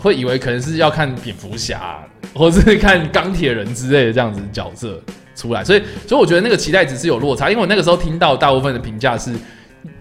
[0.00, 1.98] 会以为可能是要看蝙蝠侠，
[2.34, 5.00] 或是看钢铁人之类的这样子角色。
[5.36, 9.32] 出来，所以所以我觉得那个期待值是有落差，因为我那个时候听到大部分的评价是。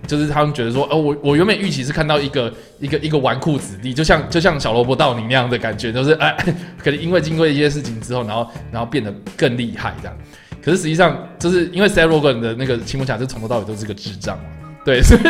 [0.08, 6.34] 就是他们觉得说，哦，我我原本预期是看到一个 一个一个纨绔子弟，就像就像小萝卜道你那样的感觉，就是哎，
[6.82, 10.18] 可能因为经过一些事情之后，然后然后变得更厉害这样。
[10.64, 14.46] 可是实际上，就是因为 Seth Rogen 的那个青蜂侠，是从头到尾都是个智障嘛，
[14.88, 15.22] 对，所以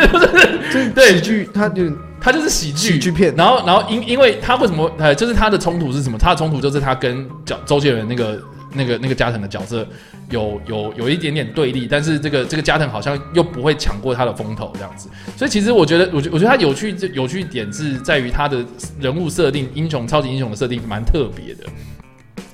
[0.72, 1.82] 就是对，喜剧，他就
[2.20, 3.34] 他就是喜剧喜剧片。
[3.36, 6.16] 然后然后因因为他为什么呃，就是他的冲突是什么？
[6.16, 8.40] 他的冲突就是他跟周周杰伦那个。
[8.74, 9.88] 那个那个加藤的角色
[10.28, 18.62] 有有有一点点对立，但是这个这个加藤好像又不会抢过他的风头这样子，所以其实我觉得，我觉我觉得他有趣有趣点是在于他的
[19.00, 21.64] 人物设定，英雄超级英雄的设定蛮特别的，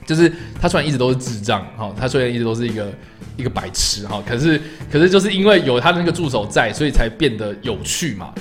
[0.07, 0.33] 就是
[0.63, 2.93] 他虽然一直都是智障哈，他虽然一直都是一个
[3.37, 4.61] 一个白痴哈，可是
[4.91, 8.33] 可是就是因为有他的那个助手在，所以才变得有趣嘛。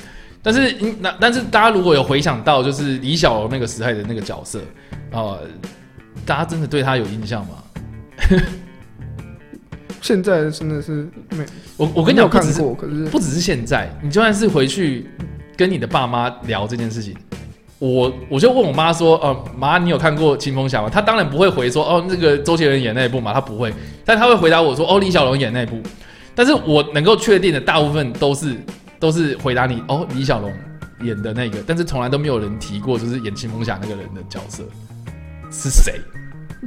[0.41, 4.61] 但是那但是大家如果有回想到就是李小龙那个时代的那个角色
[5.11, 5.37] 啊。
[6.25, 7.61] 大家真的对他有印象吗？
[9.99, 15.05] 现在真的是没我我跟你讲，看过，可是不只是现在，你就算是回去
[15.57, 17.13] 跟你的爸妈聊这件事情，
[17.85, 23.73] 我我就问我妈说：“哦，妈，你有看过《青蜂侠》吗？”她当然不会回说：“哦，那个周杰伦演那一部嘛。”她不会，
[24.05, 25.81] 但她会回答我说：“哦，李小龙演那一部。”
[26.33, 28.55] 但是我能够确定的大部分都是
[28.99, 30.49] 都是回答你：“哦，李小龙
[31.01, 34.63] 演的那个。”但是从来都没有人提过，就是演青蜂侠那个人的角色。
[35.51, 35.99] 是谁？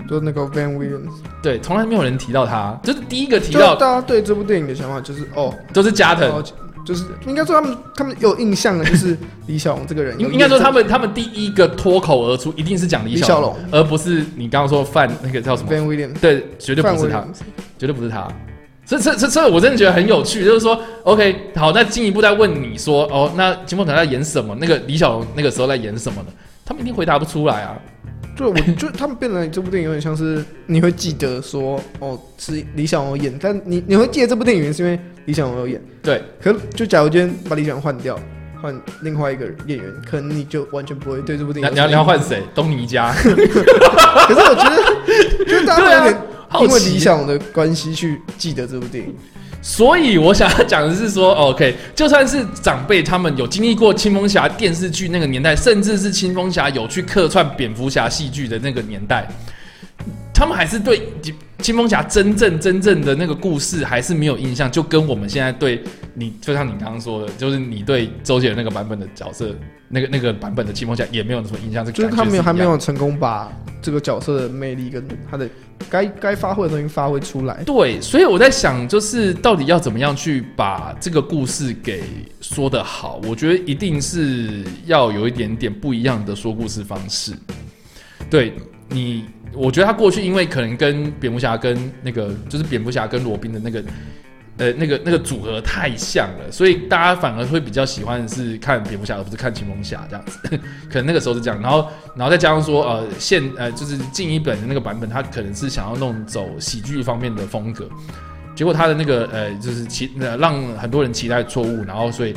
[0.06, 1.14] 就那个 Van Williams。
[1.42, 3.74] 对，从来没有人提到他，就是第一个提到。
[3.74, 6.44] 大家对这部电影的想法就是哦，都是加藤，
[6.86, 9.18] 就是应该说他们他们有印象的，就是
[9.48, 10.18] 李小龙这个人。
[10.20, 16.20] 应应该说他们他们第一个脱口而出一定是讲李小龙，而不是你刚刚说范那个叫什么 Van Williams。
[16.20, 17.26] 对，绝对不是他，
[17.76, 18.28] 绝对不是他。
[18.86, 24.56] 这这这这，我真的觉得很有趣，就是说，OK，好，那进一步再问你说，哦，那金凤台在演什么？
[24.60, 26.28] 那个李小龙那个时候在演什么呢？
[26.64, 27.76] 他们一定回答不出来啊。
[28.36, 35.82] 就我就他们变得这部电影有点像是你会记得说哦是李小龙演，但你你会记得这部电影是因为李小龙有演。
[36.02, 38.18] 对，可就假如今天把李小龙换掉，
[38.60, 41.74] 换另外一个演员，可能你就完全不会对这部电影。
[41.74, 42.42] 你要你要换谁？
[42.54, 43.12] 东尼加。
[43.16, 46.22] 可是我觉得，就大家有点
[46.60, 49.14] 因为李小龙的关系去记得这部电影。
[49.68, 59.26] 所以我想要讲的是说，OK，就算是长辈他们有经历过青蜂侠电视剧那个年代，甚至是青蜂侠有去客串蝙蝠侠戏剧的那个年代，
[60.32, 61.02] 他们还是对
[61.58, 65.82] 青蜂侠真正真正的那个故事还是没有印象，就跟我们现在对
[66.14, 69.54] 你，就像你刚刚说的，就是你对周杰伦那个版本的角色，
[69.88, 75.48] 那个那个版本的青蜂侠也没有什么印象，就是他没有还没有成功把这个角色的魅力跟他的。
[75.90, 77.62] 该该发挥的东西发挥出来。
[77.64, 82.02] 对，所以我在想，就是到底要怎么样去把这个故事给
[82.40, 83.20] 说得好？
[83.24, 87.34] 我觉得一定是要有一点点不一样的说故事方式。
[88.30, 88.54] 对
[88.88, 93.82] 你，我觉得他过去因为可能跟蝙蝠侠跟那个就是蝙蝠侠跟罗宾的那个。
[94.58, 100.38] 呃，那个那个组合太像了，所以大家反而会比较喜欢是看蝙蝠侠，而不是看青龙侠这样子。
[100.88, 107.86] 可能那个时候是这样，然后然后再加上说，呃，现呃就是近一本的那个版本，他可能是想要弄走喜剧方面的风格，
[108.54, 112.34] 结果他的那个呃就是期呃让很多人期待错误，然后所以。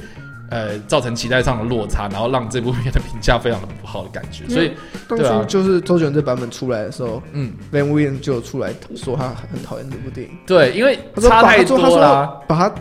[0.50, 4.48] 呃，造成期待上的落差，然后让这部片的评价非常的不好的感觉。
[4.50, 4.72] 所以
[5.08, 10.34] 当初就是周杰伦这版本出来的时候，嗯，Van Williams 就出来说他很讨厌这部电影。
[10.48, 12.74] 对，因为差太多了，把他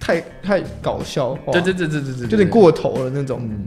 [0.00, 3.38] 太太搞笑化，对对对对对对，有点过头了那种。
[3.42, 3.64] 嗯，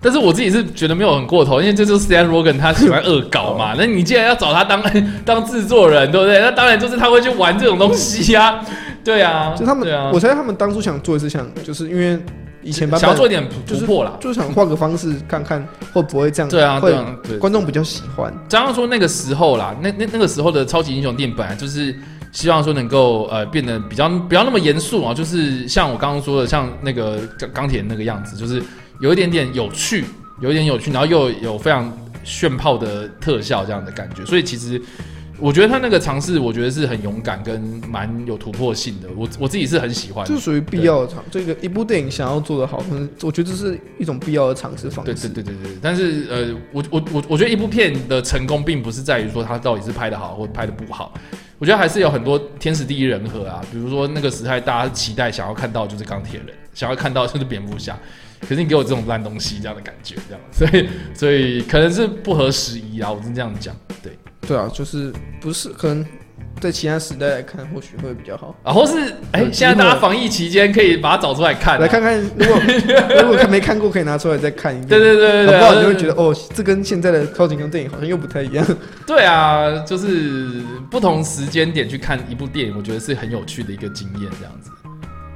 [0.00, 3.74] 但是我自己是觉得没有很过头，因为这就是 Stan Rogen 他喜欢恶搞嘛。
[3.78, 4.82] 那你既然要找他当
[5.22, 6.40] 当制作人，对不对？
[6.40, 8.64] 那当然就是他会去玩这种东西呀。
[9.04, 12.18] 对啊，就他们，我猜他们当初想做的是想，就是因为。
[12.66, 16.50] 以前想要做一点突破啦，就是想换个方式看看会不会这样。
[16.50, 18.34] 对啊，对啊，对观众比较喜欢。
[18.48, 21.94] 加上说那个时候啦，那那那个时候的超级英雄电影本来就是
[22.32, 28.62] 希望说能够呃变得比较不要那么严肃啊，就是像我刚刚说的，像那个钢钢铁那个样子，就是
[29.00, 30.04] 有一点点有趣，
[30.40, 31.90] 有一点有趣，然后又有非常
[32.24, 34.82] 炫炮的特效这样的感觉，所以其实。
[35.38, 39.08] 我觉得他那个尝试，我觉得是很勇敢跟蛮有突破性的。
[39.16, 41.22] 我我自己是很喜欢，就属于必要的尝。
[41.30, 45.28] 这个一部电影想要做的好，可能我觉得这是一种必要的尝试方式。
[45.28, 45.78] 对对对对对。
[45.82, 51.12] 但是呃，我我我我觉得一部片的成功，并不是在于说它到底是拍的好或拍的不好。
[51.58, 53.62] 我觉得还是有很多天时地利人和啊。
[53.70, 57.98] 比如说那个时代，大家期待想要看到就是钢铁人，想要看到就是蝙蝠侠，
[58.40, 63.10] 可是你给我这种烂东西，这样的感觉，这样，所以所以可能是不合时宜啊。
[63.10, 64.12] 我是这样讲，对。
[64.46, 66.04] 对啊，就是不是可能
[66.60, 68.54] 在其他时代来看，或许会比较好。
[68.64, 72.60] 然后是哎、现在大家防疫期间可以把它找出来看、啊，来看看，如果
[73.22, 74.88] 如果看没看过，可以拿出来再看一遍。
[74.88, 78.66] 对对对对对，不好你就会觉得哦，这跟现在的超级英雄电影好像又不太一样。
[79.06, 84.70] 对啊，就是不同时间点去看一部电影，我觉得是很有趣的一个经验，这样子。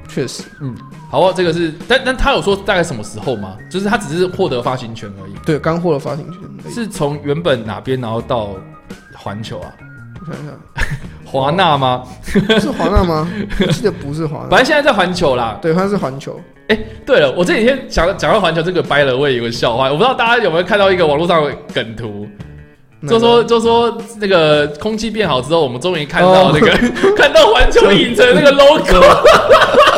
[0.07, 0.75] 确实，嗯
[1.09, 3.57] 好哦，这个是，但但他有说大概什么时候吗？
[3.69, 6.73] 就是他只是获得发行权而已，对，刚获得发行权。
[6.73, 8.49] 是从原本哪边然后到
[9.23, 9.71] 环球啊，
[10.19, 10.53] 我想想，
[11.25, 12.03] 华纳吗？
[12.59, 13.27] 是华纳吗？
[13.59, 15.59] 我记得不是华纳，反正现在在环球啦。
[15.61, 16.39] 对，好像是环球。
[16.67, 22.27] 哎对了，我这几天讲讲到环球这个掰了，我也有个笑话，我不知道大家有没有看到一个网络上的梗图，
[23.07, 26.71] 就说就说那个空气变好之后，我们终于看到那个、
[27.17, 29.01] 看到环球影城那个 logo，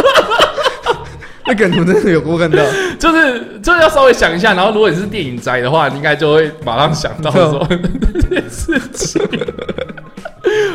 [1.48, 2.58] 那梗图真的有我看到，
[2.98, 7.68] 就是就是要稍微想一下，然后如果你是电影宅的话，你应该就会马上想到说
[8.22, 9.22] 这件事情。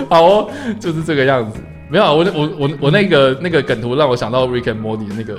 [0.09, 0.51] 好哦，
[0.81, 1.59] 就是这个样子。
[1.91, 5.39] 没有啊，我我我我那个那个梗图让我想到 Rick and Morty 那个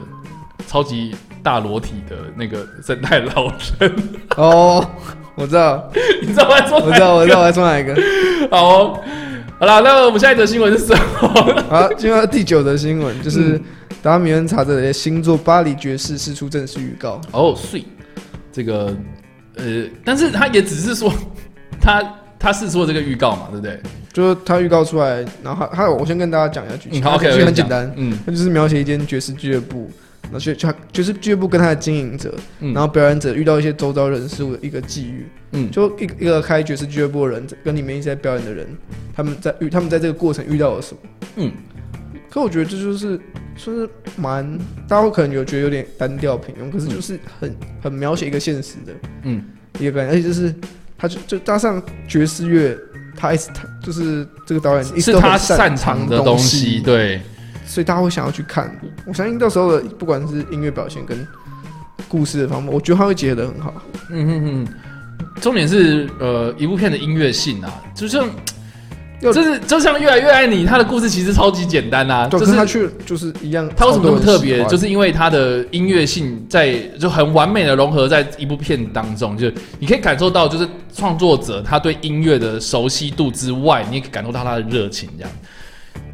[0.67, 3.95] 超级大裸体的那个生态老人，
[4.35, 4.83] 哦，
[5.35, 7.95] 我知道，你知道我在说我知道，我知道我在说哪一个。
[8.49, 8.99] 好哦，
[9.59, 11.63] 好啦，那我们下一则新闻是什么？
[11.69, 13.61] 好，进入到第九则新闻，嗯就是
[14.01, 17.19] 达米恩查德的新作《巴黎爵士》释出正式预告。
[17.31, 17.83] 哦，睡
[18.51, 18.95] 这个
[19.55, 21.13] 呃，但是他也只是说
[21.81, 22.03] 他
[22.39, 23.79] 他是说这个预告嘛，对不对？
[24.13, 26.99] 就是他预告出来，然后还还有，我先跟大家讲一下剧情。
[26.99, 29.89] 嗯，好，OK，很简单，嗯他就是描写一间爵士俱乐部，
[30.23, 38.65] 然后就就就是俱乐部跟他的经营者，嗯然后表演者遇到一些周遭人事物的一个际遇，嗯就一个一个开爵士俱乐部的人跟里面一些在表演的人，
[39.15, 40.99] 他们在遇他们在这个过程遇到了什么？
[41.35, 41.51] 嗯，
[42.29, 43.19] 可我觉得这就是
[43.55, 44.57] 算是蛮
[44.87, 49.43] 大家可能有觉得有点单调平庸，可是就是很很描写一个现实的嗯
[49.79, 50.53] 一个感觉，而且就是
[50.97, 52.77] 他就就加上爵士乐，
[53.15, 57.21] 他一直他就是这个导演一直是他擅长的东西西，，对，
[57.65, 58.73] 所以大家会想要去看。
[59.05, 61.27] 我相信到时候的不管是音乐表现跟
[62.07, 63.73] 故事的方面，我觉得他会结合的很好。
[64.09, 64.67] 嗯哼哼。
[65.41, 68.31] 重点是呃，一部片的音乐性啊，就像要
[69.21, 74.63] 就是就像越来越爱你，他的故事其实超级简单啊，就是他去就是一样，他为什么那么特别？
[74.65, 85.31] 就是因为他的音乐性在就很完美的融合在一部片当中，就是你可以感受到，就是创作者他对音乐的熟悉度之外，你也可以感受到他的热情，这样。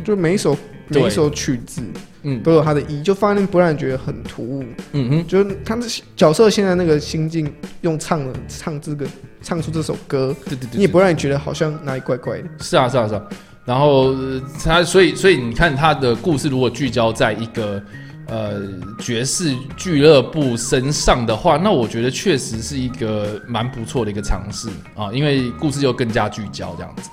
[0.03, 1.81] 就每一首每一首曲子
[2.23, 4.63] 嗯都有他的意义，就发现不让人觉得很突兀。
[4.93, 5.85] 嗯哼，就是他的
[6.15, 7.51] 角色现在那个心境，
[7.81, 9.05] 用唱的唱这个
[9.45, 12.49] 唱出这首歌，对对对你也不让你觉得好像哪里怪怪的。
[12.59, 13.23] 是啊，是啊，是啊。
[13.63, 17.81] 然后呃他，所以所以你看他的故事，如果聚焦在一个
[18.27, 18.61] 呃
[18.99, 27.09] 爵士俱乐部身上的话，那我觉得确实是一个蛮不错的一个尝试啊，因为故事又更加聚焦这样子。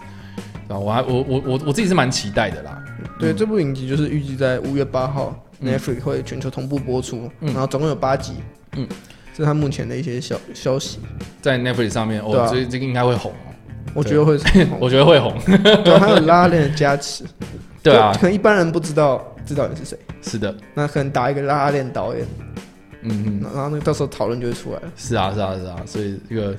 [0.69, 2.83] 啊，我还我我我我自己是蛮期待的啦。
[3.19, 8.35] 对，这部影集就是预计在五月八号、嗯 Netflix 会全球同步播出，嗯然后总共有八集。
[8.77, 8.89] 嗯，
[9.33, 10.99] 这是他目前的一些消消息，
[11.41, 12.51] 在 Netflix 上面，哦，对啊。
[12.53, 13.33] 这这个应该会红。
[13.33, 13.37] 哦，
[13.95, 14.79] 我觉得会红。
[14.81, 15.35] 我觉得会红。
[15.85, 17.25] 对， 还 有拉链的加持。
[17.83, 18.13] 对啊。
[18.13, 22.27] 就，可能一般人不知道知道你是谁，是的，那可能打一个拉链导演，
[23.03, 24.93] 嗯嗯，然后那个到时候讨论就会出来了。
[24.97, 26.55] 是啊是啊是啊，所以这个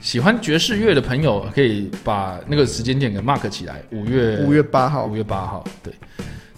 [0.00, 5.06] 喜欢爵士乐的朋友可以把那个时间点给 mark 起来，五月五月八号。
[5.06, 5.92] 五，月八号，对，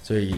[0.03, 0.35] 所以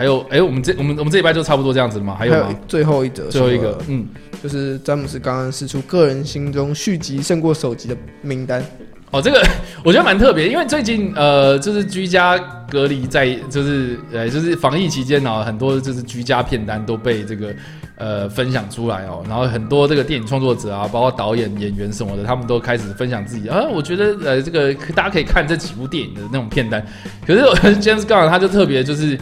[0.00, 2.16] 还有哎、我们这我们我们这一拜就差不多这样子了吗？
[2.18, 2.58] 还有吗？
[2.66, 4.08] 最后一则，最后一个，嗯，
[4.42, 8.64] 就是詹姆斯刚刚释出个人心中续集胜过首集的名单。
[9.10, 9.46] 哦，这个
[9.84, 12.38] 我觉得蛮特别，因为最近呃，就是居家
[12.70, 17.54] 隔离在，就是呃，就是防疫期间呢、很多就是居家片单都被这个
[17.96, 26.82] 呃分享出来哦，然后很多这个电影创作者啊，包括导演、演员什么的，他们都开始分享自己啊，我觉得呃，这个大家可以看这几部电影的那种片单，
[27.26, 29.20] 可是我 James Gunn 他就特别就是。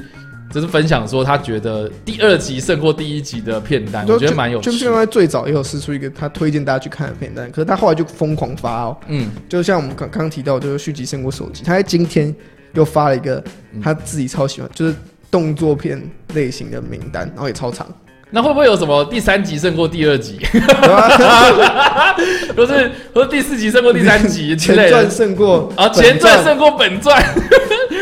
[0.53, 4.73] 就是分享说，他觉得第二集胜过第一集的片单，我觉得蛮有趣的。
[4.73, 12.35] 就就像他最早也有试出一个他推荐大家去看的片单，可是他后来就疯狂发哦，嗯，就像我们刚刚提到，就是续集胜过首集，他在今天
[12.75, 13.43] 又发了一个
[13.75, 14.95] 嗯他自己超喜欢，就是
[15.31, 16.03] 动作片
[16.35, 17.87] 类型的名单，然后也超长，
[18.31, 22.17] 那会不会有什么第三集胜过第二集， 对吧？
[22.57, 25.11] 或是或是第四集胜过第三集之前类的传？
[25.11, 27.23] 胜过啊，前传胜过本传，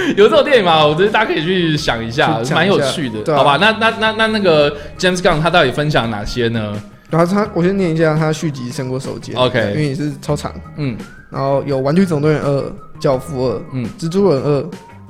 [0.16, 0.86] 有这种电影吗？
[0.86, 3.56] 我觉得大家可以去想一下，蛮有趣的，好吧？
[3.60, 6.80] 那那那那那个 James Gunn 他到底分享哪些呢？
[7.10, 10.52] 然后他，我先念一下他续集胜过首集 OK 因为也是超长。
[10.76, 10.96] 嗯
[11.30, 12.60] 然后有《玩具总动员二》
[13.00, 14.60] 《教父二》嗯蜘蛛人二》，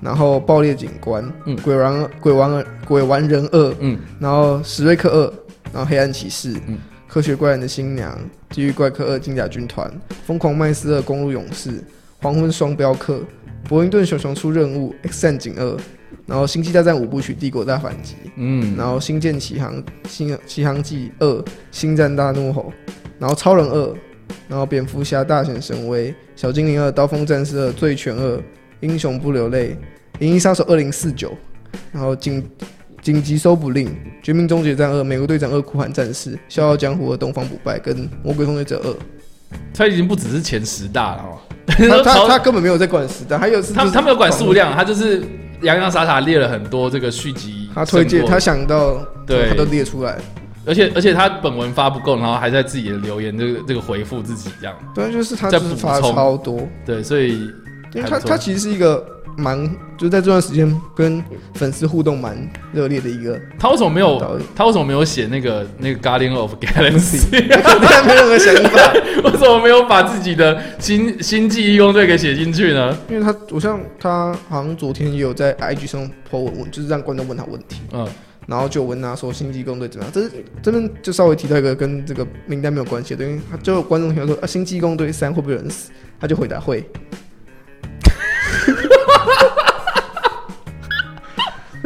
[0.01, 5.27] 然后《爆裂警官》嗯鬼玩鬼玩二》鬼玩人二》，嗯然后《史瑞克二》，
[5.73, 8.11] 然后《黑暗骑士》嗯科学怪人的新娘》
[8.55, 9.87] 《地狱怪客二：金甲军团》
[10.27, 11.71] 《疯狂麦斯二：公路勇士》
[12.21, 13.15] 《黄昏双镖客》
[13.69, 15.65] 《伯灵顿熊熊出任务》、《X 战警二》，
[16.25, 21.27] 然后《星际大战五部曲：帝国大反击》，嗯，然后《星舰奇航星奇航记二》、
[21.73, 22.73] 《星战大怒吼》，
[23.19, 23.87] 然后《超人二》，
[24.49, 28.37] 然后《蝙蝠侠大显神威》、《小精灵二》、《刀锋战士二》、《醉拳二》、
[28.81, 29.71] 《英雄不流泪》、
[30.25, 31.31] 《银翼杀手二零四九》，
[31.93, 32.49] 然后紧
[33.03, 33.89] 紧急搜捕令、
[34.23, 38.91] 《绝命终结战二》、《美国队长二：酷寒战士》、《笑傲江湖二：东方不败》跟《魔鬼终结者二》。
[39.75, 41.39] 他已经不只是前十大了哦。
[41.67, 45.23] 他他他根本没有在管十大，还有是他他没有管数量，他就是
[45.63, 48.95] 洋洋洒洒列了很多这个续集他推荐他想到
[49.27, 49.49] 对。
[49.49, 50.17] 他都列出来。
[50.69, 55.89] 而且而且他本文发不够，然后还在自己的留言这个这个回复自己这样，对，就是他在补充。
[56.03, 57.49] 超多，对，所以
[57.95, 59.05] 因为他他其实是一个
[59.37, 59.59] 蛮
[59.99, 61.23] 就在这段时间跟
[61.55, 62.37] 粉丝互动蛮
[62.73, 64.19] 热烈的一个他为什么没有，
[64.55, 67.21] 他为什么没有写那个那个 Guardian of Galaxy？
[67.63, 68.93] 他没有任何想法，
[69.25, 72.97] 为什么没有把自己的星星际义工队给写进去呢？
[73.11, 78.07] 因为他我像他好像昨天也有在 IG 上 po 文问，就是让观众问他问题，嗯，
[78.47, 80.13] 然后就问他说星际公队怎么样？
[80.15, 80.31] 这是
[80.63, 85.91] 这边就稍微提到一个跟这个名单没有关系的，因为他就有观众提到说啊，星际公队三会不会有人死？
[86.19, 86.83] 他就回答会。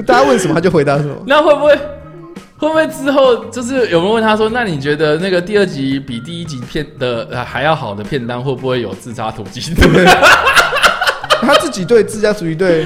[0.06, 1.14] 大家问什么他就回答什么。
[1.26, 1.74] 那会不会
[2.58, 10.06] 会不会之后就是有人问他说，那你觉得那个第二集比第一集片的、呃、还要好的片单会不会有自杀突击队？
[11.46, 12.84] 他自己对自家主义队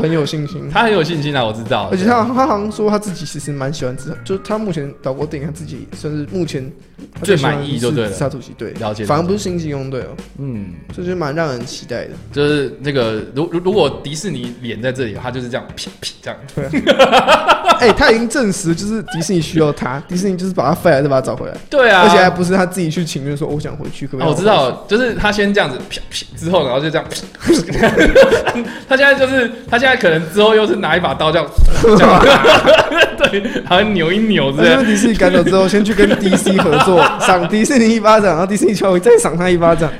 [0.00, 1.88] 很有信心， 他很有信心啊，我知道。
[1.90, 6.70] 而且他他好像说他自己其实蛮喜欢自，就是他目前导过电影，他自己算是目前
[7.22, 12.10] 最满意就对了是自杀突击队，了解反而不是星际公队哦，嗯，这就蛮让人期待的。
[12.32, 16.38] 就是那个如如如果迪士尼脸在这里，他就是这样啪啪这样。
[17.80, 27.16] 哎、他已经证实，就是迪士尼需要他， 迪士尼就是把他 fire 再把他找回来，对啊，而且还不是他自己去请愿说我想回去，可不可以、哦，我知，道，就是他先这样子啪啪之后，然后就这样啪。
[28.88, 31.46] 他现在就是他现在可能之后又是拿一把刀这样，
[31.82, 32.24] 这样
[33.18, 34.76] 对，好像扭一扭之类的。
[34.76, 39.90] 而且迪士尼赶走之后，先去跟 DC 合作，赏迪士尼一巴掌，然后迪士尼敲回再赏他一巴掌。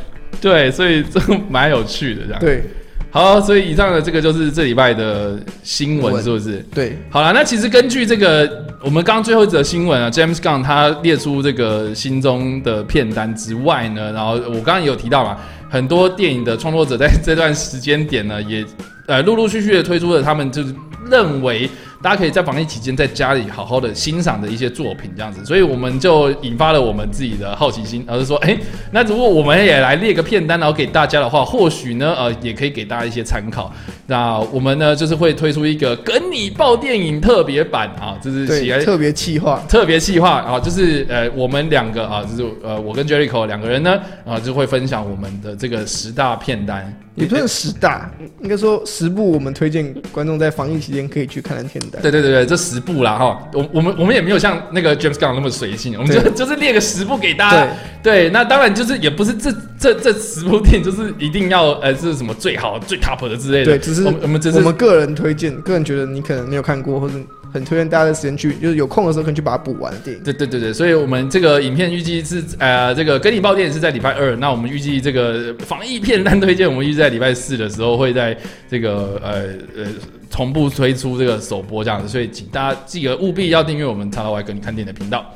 [0.40, 2.40] 对，所以这个蛮有趣的这样。
[2.40, 2.64] 对
[3.10, 6.64] 好，所以以上的这个就是这礼拜的新闻，新闻是不是？
[6.74, 15.36] 对，好了，那其实根据这个我们刚刚最后一则新闻啊，James Gunn 他列出这个心中的片单之外呢，然后我刚刚也有提到嘛，
[15.72, 18.62] 很多电影的创作者在这段时间点呢，也
[19.06, 20.74] 呃陆陆续续的推出了他们就是
[21.10, 21.66] 认为
[22.02, 28.58] 大家可以在防疫期间在家里好好的欣赏的一些作品，这样子，所以我们就引发了我们自己的好奇心，而是说，哎、
[28.90, 33.72] 那如果我们也来列个片单，然后给大家的话，或许呢，呃，也可以给大家一些参考。
[34.08, 46.92] 那我们呢，就是会推出一个跟你报电影特别版啊，就是喜特别企划，特别企划啊，就是呃， 我们两个啊，就是呃，我跟 Jericho 两个人呢，啊，就会分享我们的这个十大片单。
[47.14, 48.10] 也不算十大，
[48.40, 52.00] 应该说十部我们推荐观众在防疫期间可以去看的片单。
[52.00, 57.68] 对对对对，这十部啦哈，我我们我们也没有像那个 James Gunn 那么随性，我们就就是列个十部给大家。
[58.02, 63.66] 对，那当然就是也不是这这这十部电影就是一定要呃是什么最好最 top 的之类的。
[63.66, 67.14] 对，只是我们我们只是我们个人推荐，个人觉得你可能没有看过，或者
[67.52, 70.22] 很推荐大家的时间去，就是有空的时候可以去把它补完的电影。
[70.22, 78.36] 对对对对，所以我们这个影片预计是呃，这个跟你报电影是在礼拜二，那我们预计这个防疫片单推荐，我们预计在礼拜四的时候会在
[78.70, 79.42] 这个呃
[79.76, 79.90] 呃
[80.30, 85.30] 同步推出这个首播这样子，所以请大家记得务必要订阅我们叉 Y 跟你看电影的频道。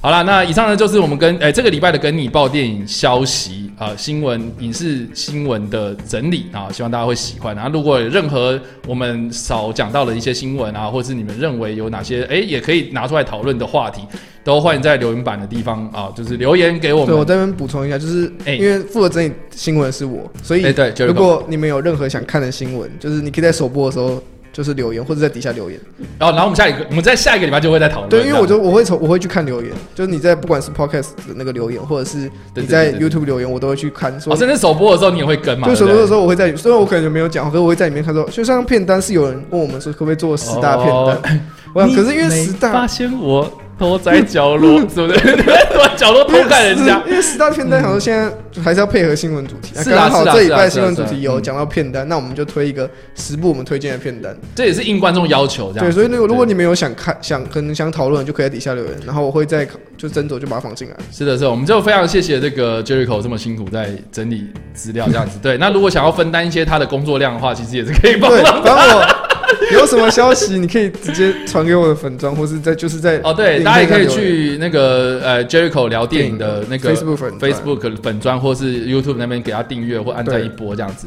[0.00, 7.54] 好了，那以上呢就是我们跟诶、这个礼拜的跟你报电影消息啊、新闻影视新闻的整理啊，希望大家会喜欢。
[7.54, 14.02] 然后如果有任何我们少讲到的一些新闻啊，或是你们认为有哪些哎、也可以拿出来讨论的话题，
[14.42, 17.26] 都欢迎在留言板的地方啊，就是留言给我对，我们。
[17.26, 20.62] 在这边补充一下，就是哎因为负责整理新闻的是我，所以
[21.06, 24.20] 如果你们有任何想看的新闻，就是你可以在首播的时候
[24.58, 25.78] 就是留言，或者在底下留言。
[26.18, 28.10] 然后，然后我们下一个，我们在下一个礼拜就会再讨论。
[28.10, 34.20] 对，因为我就我会从我会去看留言，就是你在不管是 podcast 的那个留言，或者是你在 YouTube 留言，我都会去看。
[34.20, 35.68] 说哦，甚至首播的时候你也会跟嘛？
[35.68, 41.40] 就首播的时候我会在，虽然我可能就没有讲，可是我会在里面看说，就像片单是有人问我们说可不可以做十大片哦单，
[41.72, 43.48] 我想可是因为十大发现我
[43.78, 45.36] 躲在角落，是不是？
[45.72, 47.00] 躲在角落偷看人家。
[47.06, 48.30] 因为十大片单，想说现在
[48.62, 49.74] 还是要配合新闻主题。
[49.76, 54.36] 是啊刚好这礼拜新闻主题有讲到片单，那我们就推一个十部我们推荐的片单。
[54.54, 55.86] 这也是应观众要求这样。
[55.86, 59.66] 对，所以那个如果你们有想看、想可能想讨论，就可以在底下留言，然后我会再
[59.96, 60.96] 就斟酌就把它放进来。
[61.12, 65.38] 是的，是的，我们就非常谢谢这个 Jericho 这么辛苦在整理资料这样子。
[65.40, 68.62] 对，那如果想要分担一些他的工作量的话，其实也是可以帮对，忙。
[68.62, 69.27] 反正我
[69.72, 81.06] 有什么消息，你可以直接传给我的粉砖，或是在就是在哦，对，大家也可以去那个呃 Jericho 聊电影的那个 Facebook 粉砖 Facebook 粉砖，或是 YouTube 那边给他订阅或按赞一波这样子。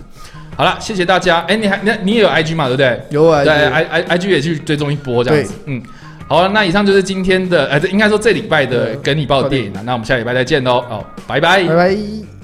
[0.56, 1.40] 好了，谢谢大家。
[1.48, 3.02] 哎、你还那你也有 IG 嘛，对不对？
[3.10, 5.54] 有啊，对，I I I G 也去追踪一波这样子。
[5.66, 5.82] 嗯，
[6.28, 9.82] 好了，那以上就是今天的，呃，这应该说这礼拜的对跟你报的电影了。
[9.84, 10.86] 那我们下礼拜再见喽。
[10.90, 12.41] 哦，拜拜拜拜。